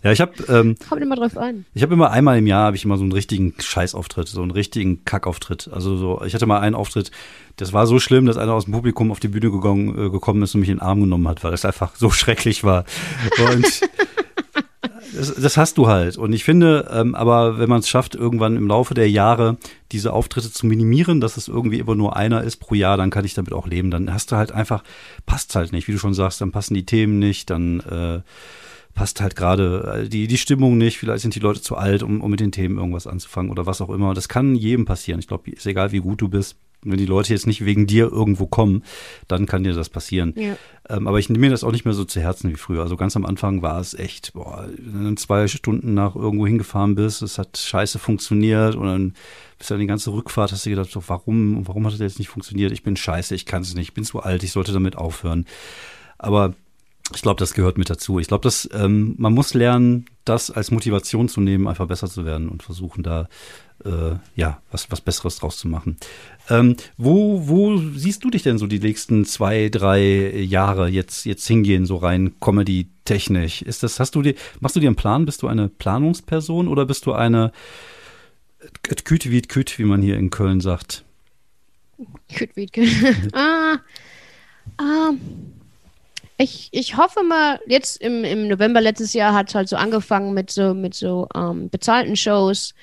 [0.06, 1.66] Ja, ich habe ähm, kommt immer drauf an.
[1.74, 4.52] ich habe immer einmal im Jahr habe ich immer so einen richtigen Scheißauftritt, so einen
[4.52, 5.68] richtigen Kackauftritt.
[5.74, 7.10] Also so, ich hatte mal einen Auftritt,
[7.56, 10.44] das war so schlimm, dass einer aus dem Publikum auf die Bühne gegangen, äh, gekommen
[10.44, 12.86] ist und mich in den Arm genommen hat, weil es einfach so schrecklich war.
[13.52, 13.66] Und
[15.16, 16.18] das, das hast du halt.
[16.18, 19.58] Und ich finde, ähm, aber wenn man es schafft, irgendwann im Laufe der Jahre
[19.92, 23.26] diese Auftritte zu minimieren, dass es irgendwie immer nur einer ist pro Jahr, dann kann
[23.26, 23.90] ich damit auch leben.
[23.90, 24.84] Dann hast du halt einfach,
[25.26, 28.22] passt halt nicht, wie du schon sagst, dann passen die Themen nicht, dann äh,
[28.96, 32.22] passt halt gerade äh, die, die Stimmung nicht, vielleicht sind die Leute zu alt, um,
[32.22, 34.16] um mit den Themen irgendwas anzufangen oder was auch immer.
[34.16, 35.20] Das kann jedem passieren.
[35.20, 36.56] Ich glaube, ist egal, wie gut du bist.
[36.88, 38.84] Wenn die Leute jetzt nicht wegen dir irgendwo kommen,
[39.28, 40.34] dann kann dir das passieren.
[40.38, 40.56] Ja.
[40.88, 42.84] Ähm, aber ich nehme mir das auch nicht mehr so zu Herzen wie früher.
[42.84, 46.94] Also ganz am Anfang war es echt, boah, wenn du zwei Stunden nach irgendwo hingefahren
[46.94, 49.14] bist, es hat scheiße funktioniert und dann
[49.58, 52.20] bist du dann die ganze Rückfahrt, hast du gedacht, so, warum, warum hat das jetzt
[52.20, 52.72] nicht funktioniert?
[52.72, 55.46] Ich bin scheiße, ich kann es nicht, ich bin zu alt, ich sollte damit aufhören.
[56.20, 56.54] Aber
[57.14, 58.20] ich glaube, das gehört mit dazu.
[58.20, 62.26] Ich glaube, dass ähm, man muss lernen, das als Motivation zu nehmen, einfach besser zu
[62.26, 63.30] werden und versuchen da
[63.84, 65.98] äh, ja was was Besseres draus zu machen.
[66.50, 71.46] Ähm, wo wo siehst du dich denn so die nächsten zwei drei Jahre jetzt jetzt
[71.46, 73.62] hingehen so rein Comedy technisch?
[73.62, 75.26] Ist das hast du dir machst du dir einen Plan?
[75.26, 77.52] Bist du eine Planungsperson oder bist du eine
[78.90, 81.04] et Küte wie Küt, wie man hier in Köln sagt?
[81.98, 82.68] Gut, wie
[83.34, 83.78] ah,
[84.78, 85.12] ah,
[86.38, 90.34] ich, ich hoffe mal, jetzt im, im November letztes Jahr hat es halt so angefangen
[90.34, 92.74] mit so, mit so ähm, bezahlten Shows.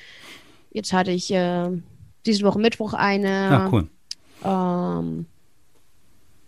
[0.73, 1.69] Jetzt hatte ich äh,
[2.25, 3.31] diese Woche Mittwoch eine.
[3.51, 3.89] Ah, cool.
[4.45, 5.27] Ähm,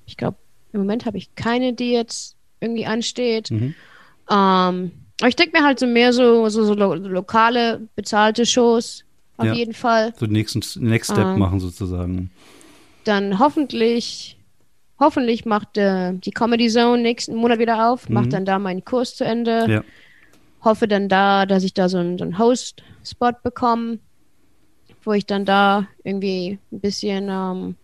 [0.07, 0.39] ich glaube,
[0.73, 3.51] im Moment habe ich keine, die jetzt irgendwie ansteht.
[3.51, 3.75] Mhm.
[4.31, 9.05] Ähm, aber ich denke mir halt so mehr so, so, so lo lokale bezahlte Shows
[9.37, 9.53] auf Ja.
[9.53, 10.13] jeden Fall.
[10.19, 11.37] So den nächsten Next Step Ah.
[11.37, 12.31] machen sozusagen.
[13.05, 14.39] Dann hoffentlich,
[14.99, 18.15] hoffentlich macht äh, die Comedy Zone nächsten Monat wieder auf, Mhm.
[18.15, 19.67] macht dann da meinen Kurs zu Ende.
[19.69, 19.85] Ja.
[20.63, 23.99] Hoffe dann da, dass ich da so einen, so einen Host-Spot bekomme,
[25.05, 27.75] wo ich dann da irgendwie ein bisschen ähm,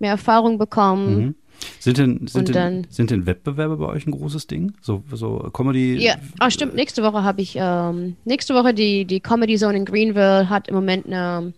[0.00, 1.06] mehr Erfahrung bekomme.
[1.10, 1.34] Mhm.
[1.80, 4.74] Sind denn, sind, denn, dann- sind denn Wettbewerbe bei euch ein großes Ding?
[4.80, 5.96] So, so Comedy?
[5.98, 6.74] Ja, ah, stimmt.
[6.74, 10.74] Nächste Woche habe ich, ähm, nächste Woche die, die Comedy Zone in Greenville hat im
[10.76, 11.52] Moment eine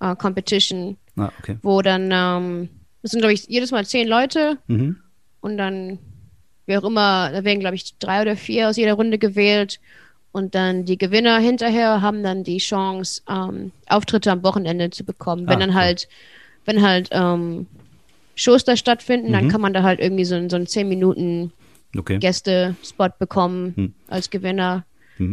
[0.00, 1.58] äh, Competition, Ah, okay.
[1.62, 2.68] wo dann, ähm,
[3.02, 4.96] das sind, glaube ich, jedes Mal zehn Leute Mhm.
[5.40, 5.98] und dann,
[6.66, 9.80] wie auch immer, da werden, glaube ich, drei oder vier aus jeder Runde gewählt.
[10.32, 15.48] Und dann die Gewinner hinterher haben dann die Chance, ähm, Auftritte am Wochenende zu bekommen.
[15.48, 16.08] Wenn Ah, dann halt,
[16.66, 17.66] wenn halt ähm,
[18.36, 19.48] Shows da stattfinden, dann Mhm.
[19.48, 21.52] kann man da halt irgendwie so, einen- so einen 10 Minuten
[21.98, 22.18] Okay.
[22.18, 23.94] Gäste-Spot bekommen Hm.
[24.06, 24.84] als Gewinner.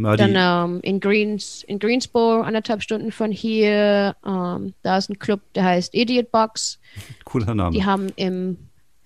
[0.04, 5.18] Ah, Dann ähm, in Greens, in Greensboro, anderthalb Stunden von hier, ähm, da ist ein
[5.18, 6.78] Club, der heißt Idiot Box.
[7.24, 7.74] cooler Name.
[7.74, 8.58] Die haben im,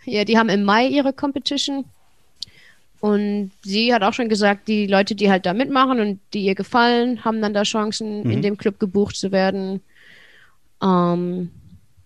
[0.05, 1.85] ja, die haben im Mai ihre Competition.
[3.01, 6.55] Und sie hat auch schon gesagt, die Leute, die halt da mitmachen und die ihr
[6.55, 8.31] gefallen, haben dann da Chancen, Mhm.
[8.31, 9.81] in dem Club gebucht zu werden.
[10.83, 11.51] Ähm,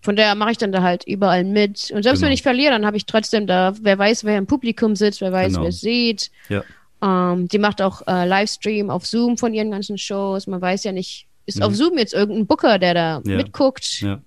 [0.01, 1.91] von daher mache ich dann da halt überall mit.
[1.91, 2.27] Und selbst Genau.
[2.27, 5.31] wenn ich verliere, dann habe ich trotzdem da, wer weiß, wer im Publikum sitzt, wer
[5.31, 5.63] weiß, Genau.
[5.63, 6.31] wer es sieht.
[6.49, 6.63] ja.
[7.01, 10.47] Ähm, die macht auch äh, Livestream auf Zoom von ihren ganzen Shows.
[10.47, 13.29] Man weiß ja nicht, ist auf Zoom jetzt irgendein Booker, der da Mhm.
[13.31, 13.37] Ja.
[13.37, 14.01] mitguckt?
[14.01, 14.19] Ja.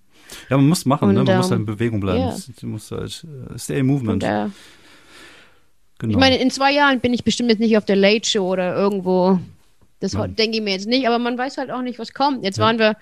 [0.49, 1.21] Ja, man muss machen, ne?
[1.21, 2.21] Und, man muss ähm, halt in Bewegung bleiben.
[2.21, 2.37] ja.
[2.61, 4.23] Du musst halt äh, stay in Und, movement.
[4.23, 4.47] äh,
[5.99, 6.13] genau.
[6.13, 8.75] Ich meine, in zwei Jahren bin ich bestimmt jetzt nicht auf der Late Show oder
[8.77, 9.41] irgendwo.
[9.99, 12.43] Das denke ich mir jetzt nicht, aber man weiß halt auch nicht, was kommt.
[12.43, 12.97] Jetzt waren wir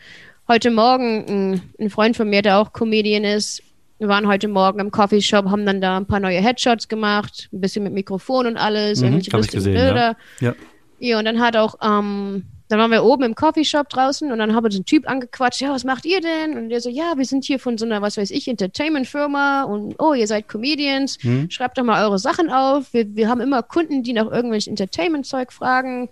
[0.48, 3.62] heute Morgen, ein, ein Freund von mir, der auch Comedian ist,
[3.98, 7.60] wir waren heute Morgen im Coffeeshop, haben dann da ein paar neue Headshots gemacht, ein
[7.60, 10.16] bisschen mit Mikrofon und alles, Mhm, irgendwelche lustigen gesehen, Bilder.
[10.40, 10.54] ja.
[11.00, 14.54] Ja, und dann hat auch, ähm, dann waren wir oben im Coffeeshop draußen und dann
[14.54, 16.56] haben wir so einen Typ angequatscht, ja, was macht ihr denn?
[16.58, 19.94] Und der so, ja, wir sind hier von so einer, was weiß ich, Entertainment-Firma und
[19.98, 21.50] oh, ihr seid Comedians, Mhm.
[21.50, 22.92] schreibt doch mal eure Sachen auf.
[22.92, 26.08] Wir, wir haben immer Kunden, die nach irgendwelchen Entertainment-Zeug fragen.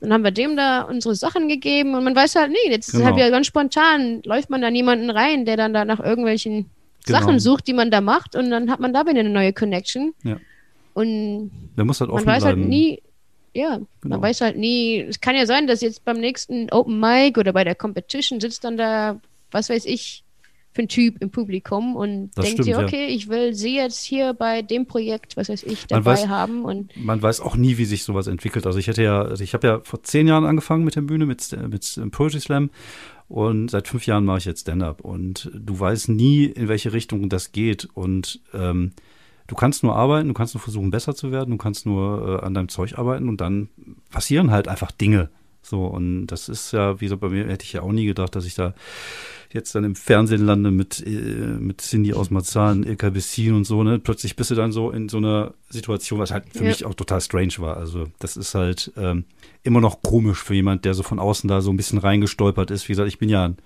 [0.00, 2.94] Dann haben wir dem da unsere Sachen gegeben und man weiß halt nie, jetzt ist
[2.94, 3.06] Genau.
[3.06, 6.68] halt wieder ganz spontan, läuft man da niemanden rein, der dann da nach irgendwelchen
[7.06, 7.18] Genau.
[7.20, 10.12] Sachen sucht, die man da macht und dann hat man da wieder eine neue Connection.
[10.24, 10.38] Ja.
[10.94, 12.44] Und halt man weiß bleiben.
[12.44, 13.02] halt nie,
[13.54, 14.16] ja, Genau.
[14.16, 17.52] man weiß halt nie, es kann ja sein, dass jetzt beim nächsten Open Mic oder
[17.52, 20.22] bei der Competition sitzt dann da, was weiß ich,
[20.72, 22.84] für ein Typ im Publikum und Das denkt stimmt, ja.
[22.84, 26.66] okay, ich will sie jetzt hier bei dem Projekt, was weiß ich, dabei weiß- haben
[26.66, 28.66] und man weiß auch nie, wie sich sowas entwickelt.
[28.66, 31.24] Also ich hätte ja, also ich habe ja vor zehn Jahren angefangen mit der Bühne,
[31.24, 32.68] mit, mit Poetry Slam
[33.28, 35.00] und seit fünf Jahren mache ich jetzt Stand-up.
[35.00, 37.88] Und du weißt nie, in welche Richtung das geht.
[37.94, 38.92] Und ähm,
[39.46, 42.44] du kannst nur arbeiten, du kannst nur versuchen, besser zu werden, du kannst nur äh,
[42.44, 43.28] an deinem Zeug arbeiten.
[43.28, 43.68] Und dann
[44.10, 45.28] passieren halt einfach Dinge.
[45.62, 48.36] So, und das ist ja, wie so bei mir, hätte ich ja auch nie gedacht,
[48.36, 48.74] dass ich da
[49.52, 53.82] jetzt dann im Fernsehen lande mit, äh, mit Cindy aus Marzahn, Ilka Bessin und so,
[53.82, 53.98] ne?
[53.98, 56.68] Plötzlich bist du dann so in so einer Situation, was halt für Ja.
[56.70, 57.76] mich auch total strange war.
[57.76, 59.24] Also, das ist halt ähm,
[59.62, 62.88] immer noch komisch für jemand, der so von außen da so ein bisschen reingestolpert ist.
[62.88, 63.56] Wie gesagt, ich bin ja ein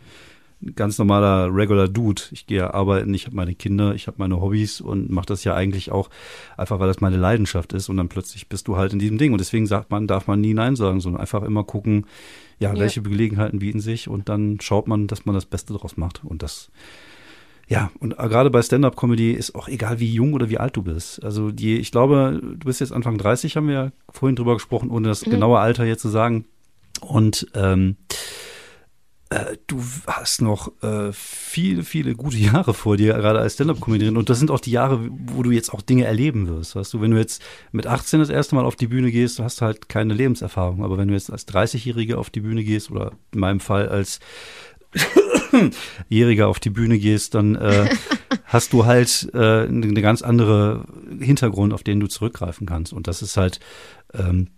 [0.77, 2.23] ganz normaler regular Dude.
[2.33, 5.45] Ich gehe ja arbeiten, ich habe meine Kinder, ich habe meine Hobbys und mache das
[5.45, 6.11] ja eigentlich auch
[6.57, 7.89] einfach, weil das meine Leidenschaft ist.
[7.89, 9.33] Und dann plötzlich bist du halt in diesem Ding.
[9.33, 12.07] Und deswegen sagt man, darf man nie Nein sagen, sondern einfach immer gucken,
[12.59, 12.79] ja, Ja.
[12.81, 16.23] welche Gelegenheiten bieten sich und dann schaut man, dass man das Beste draus macht.
[16.25, 16.71] Und das,
[17.69, 21.25] ja, und gerade bei Stand-Up-Comedy ist auch egal, wie jung oder wie alt du bist.
[21.25, 24.91] Also die, ich glaube, du bist jetzt Anfang 30, haben wir ja vorhin drüber gesprochen,
[24.91, 25.31] ohne das Mhm.
[25.31, 26.45] genaue Alter hier zu sagen.
[27.01, 28.10] Und ähm, äh,
[29.69, 34.17] du hast noch äh, viele, viele gute Jahre vor dir, gerade als Stand-Up-Comedian.
[34.17, 36.75] Und das sind auch die Jahre, wo du jetzt auch Dinge erleben wirst.
[36.75, 39.45] Weißt du, wenn du jetzt mit 18 das erste Mal auf die Bühne gehst, du
[39.45, 40.85] hast halt keine Lebenserfahrung.
[40.85, 44.19] Aber wenn du jetzt als 30-Jähriger auf die Bühne gehst oder in meinem Fall als
[46.09, 47.89] Jähriger auf die Bühne gehst, dann äh,
[48.45, 50.85] hast du halt äh, eine ganz andere
[51.21, 52.93] Hintergrund, auf den du zurückgreifen kannst.
[52.93, 53.61] Und das ist halt
[54.13, 54.49] ähm,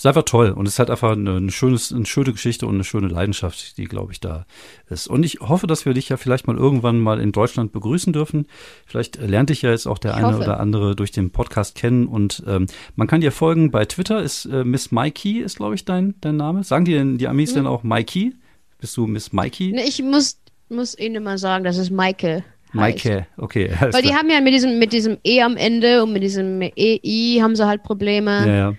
[0.00, 2.74] ist einfach toll und es ist halt einfach eine, eine, schönes, eine schöne Geschichte und
[2.74, 4.46] eine schöne Leidenschaft, die, glaube ich, da
[4.90, 5.08] ist.
[5.08, 8.46] Und ich hoffe, dass wir dich ja vielleicht mal irgendwann mal in Deutschland begrüßen dürfen.
[8.86, 10.42] Vielleicht lernt dich ja jetzt auch der Ich eine hoffe.
[10.42, 12.06] oder andere durch den Podcast kennen.
[12.06, 15.84] Und ähm, man kann dir folgen bei Twitter, ist äh, Miss Mikey, ist, glaube ich,
[15.84, 16.62] dein, dein Name.
[16.62, 18.34] Sagen die denn die Amis denn auch Mikey?
[18.78, 19.72] Bist du Miss Mikey?
[19.72, 20.38] Ne, ich muss,
[20.68, 22.44] muss Ihnen mal sagen, dass es Michael.
[22.72, 23.70] Maike, okay.
[23.80, 24.18] Weil die klar.
[24.18, 27.66] haben ja mit diesem, mit diesem E am Ende und mit diesem EI haben sie
[27.66, 28.46] halt Probleme.
[28.46, 28.74] ja, ja.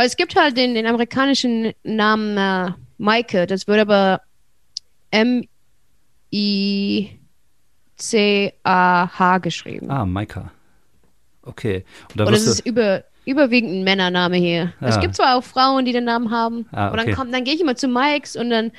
[0.00, 4.22] Weil es gibt halt den, den amerikanischen Namen äh, Maike, das wird aber
[8.00, 9.90] M-I-C-A-H geschrieben.
[9.90, 10.50] Ah, Maika.
[11.42, 11.84] Okay.
[12.10, 14.72] Und da Und es wirst ist über, überwiegend ein Männername hier.
[14.80, 15.00] Es Ah.
[15.00, 16.66] gibt zwar auch Frauen, die den Namen haben.
[16.72, 17.14] Ah, Und dann, okay.
[17.14, 18.72] kommt- dann gehe ich immer zu Mikes und dann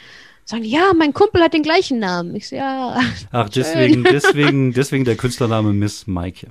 [0.46, 2.36] sagen die, ja, mein Kumpel hat den gleichen Namen.
[2.36, 3.00] Ich so, ja.
[3.32, 6.48] Ach, deswegen, deswegen, deswegen der Künstlername Miss Maike.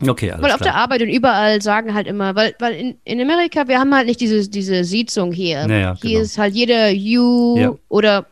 [0.00, 0.82] Okay, alles Weil auf der klar.
[0.82, 4.20] Arbeit und überall sagen halt immer, weil, weil in, in Amerika, wir haben halt nicht
[4.20, 5.66] diese, diese Siezung hier.
[5.68, 6.22] Naja, hier genau.
[6.22, 7.74] ist halt jeder you Ja.
[7.88, 8.26] oder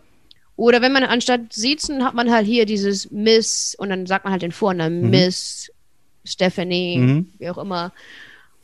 [0.56, 4.32] Oder wenn man anstatt siezen, hat man halt hier dieses Miss und dann sagt man
[4.32, 5.10] halt den Vornamen Mhm.
[5.10, 5.70] Miss
[6.24, 7.26] Stephanie, Mhm.
[7.38, 7.92] wie auch immer.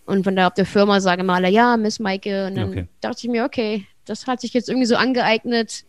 [0.04, 2.46] Und von da auf der Firma sagen immer alle, ja, Miss Maike.
[2.46, 2.88] Und dann Okay.
[3.00, 5.84] dachte ich mir, okay, das hat sich jetzt irgendwie so angeeignet.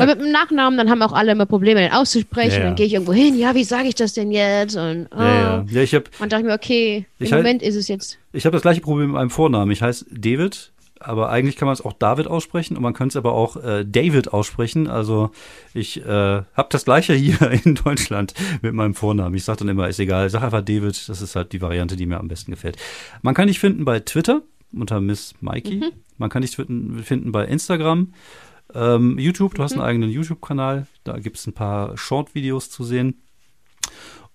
[0.00, 2.50] Weil mit dem Nachnamen, dann haben auch alle immer Probleme, den auszusprechen.
[2.52, 2.64] Ja, ja.
[2.64, 4.76] Dann gehe ich irgendwo hin, ja, wie sage ich das denn jetzt?
[4.76, 5.20] Und oh.
[5.20, 5.66] Ja, ja.
[5.70, 8.18] ja ich habe Und dachte ich mir, okay, Ich im halt- Moment ist es jetzt.
[8.32, 9.70] ich hab das gleiche Problem mit meinem Vornamen.
[9.70, 10.72] Ich heiße David,
[11.02, 13.84] aber eigentlich kann man es auch David aussprechen und man könnte es aber auch äh,
[13.86, 14.86] David aussprechen.
[14.86, 15.30] Also
[15.72, 19.34] ich äh, habe das gleiche hier in Deutschland mit meinem Vornamen.
[19.34, 21.08] Ich sage dann immer, ist egal, sag einfach David.
[21.08, 22.76] Das ist halt die Variante, die mir am besten gefällt.
[23.22, 24.42] Man kann dich finden bei Twitter
[24.72, 25.80] unter Miss Mikey.
[26.18, 28.12] Man kann dich finden bei Instagram.
[28.74, 33.22] Ähm, YouTube, du hast einen eigenen YouTube-Kanal, da gibt es ein paar Short-Videos zu sehen.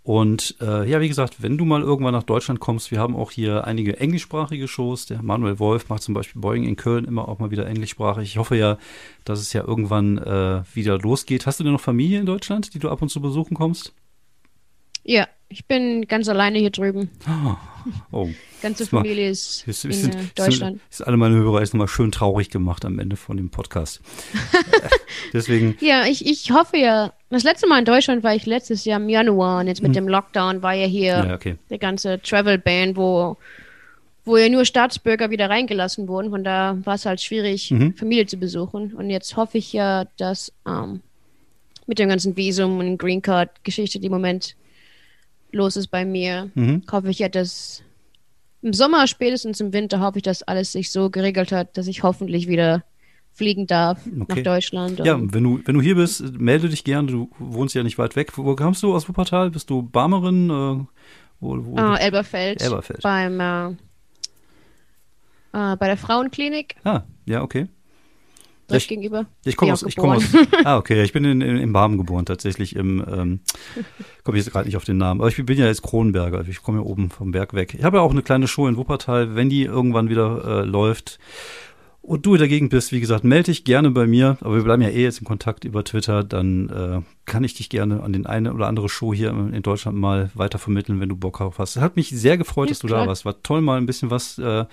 [0.06, 3.32] Und äh, ja, wie gesagt, wenn du mal irgendwann nach Deutschland kommst, wir haben auch
[3.32, 5.08] hier einige englischsprachige Shows.
[5.08, 8.30] Der Manuel Wolf macht zum Beispiel Boeing in Köln immer auch mal wieder englischsprachig.
[8.30, 8.78] Ich hoffe ja,
[9.24, 11.48] dass es ja irgendwann äh, wieder losgeht.
[11.48, 13.94] Hast du denn noch Familie in Deutschland, die du ab und zu besuchen kommst?
[15.04, 17.10] Ja, ich bin ganz alleine hier drüben.
[18.12, 18.28] Oh,
[18.62, 20.82] Ganze Das war- Familie ist ist, in ist, äh, ist, Deutschland.
[20.90, 24.02] ist alle meine Hörer jetzt nochmal schön traurig gemacht am Ende von dem Podcast.
[25.34, 27.14] Deswegen, Ja, ich, ich hoffe ja.
[27.30, 30.08] Das letzte Mal in Deutschland war ich letztes Jahr im Januar und jetzt mit dem
[30.08, 31.30] Lockdown war ja hier Hm.
[31.30, 31.56] ja, okay.
[31.70, 33.38] der ganze Travel Ban, wo,
[34.24, 36.30] wo ja nur Staatsbürger wieder reingelassen wurden.
[36.32, 37.94] Von da war es halt schwierig, Mhm.
[37.96, 38.94] Familie zu besuchen.
[38.94, 41.02] Und jetzt hoffe ich ja, dass ähm,
[41.88, 44.56] mit dem ganzen Visum und Green Card Geschichte, die im Moment
[45.56, 46.84] los ist bei mir, Mhm.
[46.92, 47.82] hoffe ich ja, dass
[48.62, 52.04] im Sommer, spätestens im Winter, hoffe ich, dass alles sich so geregelt hat, dass ich
[52.04, 52.84] hoffentlich wieder
[53.34, 54.40] fliegen darf Okay.
[54.40, 55.00] nach Deutschland.
[55.00, 57.08] Ja, wenn du, wenn du hier bist, melde dich gerne.
[57.12, 58.38] Du wohnst ja nicht weit weg.
[58.38, 59.52] Wo kommst du aus Wuppertal?
[59.52, 60.50] Bist du Barmerin?
[60.50, 60.86] Äh,
[61.42, 62.62] wo, wo, Ah, Elberfeld.
[62.62, 63.02] Elberfeld.
[63.04, 63.68] Beim, äh,
[65.54, 67.68] äh, bei der Frauenklinik, Ah, ja, okay.
[68.70, 69.26] Direkt Ich- gegenüber.
[69.44, 70.24] Ich komme aus, ich komme aus,
[70.64, 73.40] ah, okay, ich bin in, in, in Barmen geboren, tatsächlich im, ähm,
[74.24, 76.80] komme jetzt gerade nicht auf den Namen, aber ich bin ja jetzt Kronenberger, ich komme
[76.80, 77.76] ja oben vom Berg weg.
[77.78, 81.20] Ich habe ja auch eine kleine Show in Wuppertal, wenn die irgendwann wieder äh, läuft
[82.02, 84.90] und du Gegend bist, wie gesagt, melde dich gerne bei mir, aber wir bleiben ja
[84.90, 88.54] eh jetzt in Kontakt über Twitter, dann äh, kann ich dich gerne an den eine
[88.54, 91.76] oder andere Show hier in Deutschland mal weiter vermitteln, wenn du Bock drauf hast.
[91.76, 93.08] Es hat mich sehr gefreut, Ja, dass du da klar.
[93.08, 93.26] warst.
[93.26, 94.66] War toll, mal ein bisschen was äh,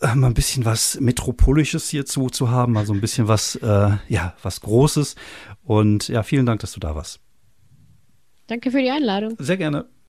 [0.00, 3.90] äh, mal ein bisschen was Metropolisches hier zu, zu haben, also ein bisschen was, äh,
[4.08, 5.16] ja, was Großes.
[5.64, 7.20] Und ja, vielen Dank, dass du da warst.
[8.46, 9.36] Danke für die Einladung.
[9.38, 9.86] Sehr gerne.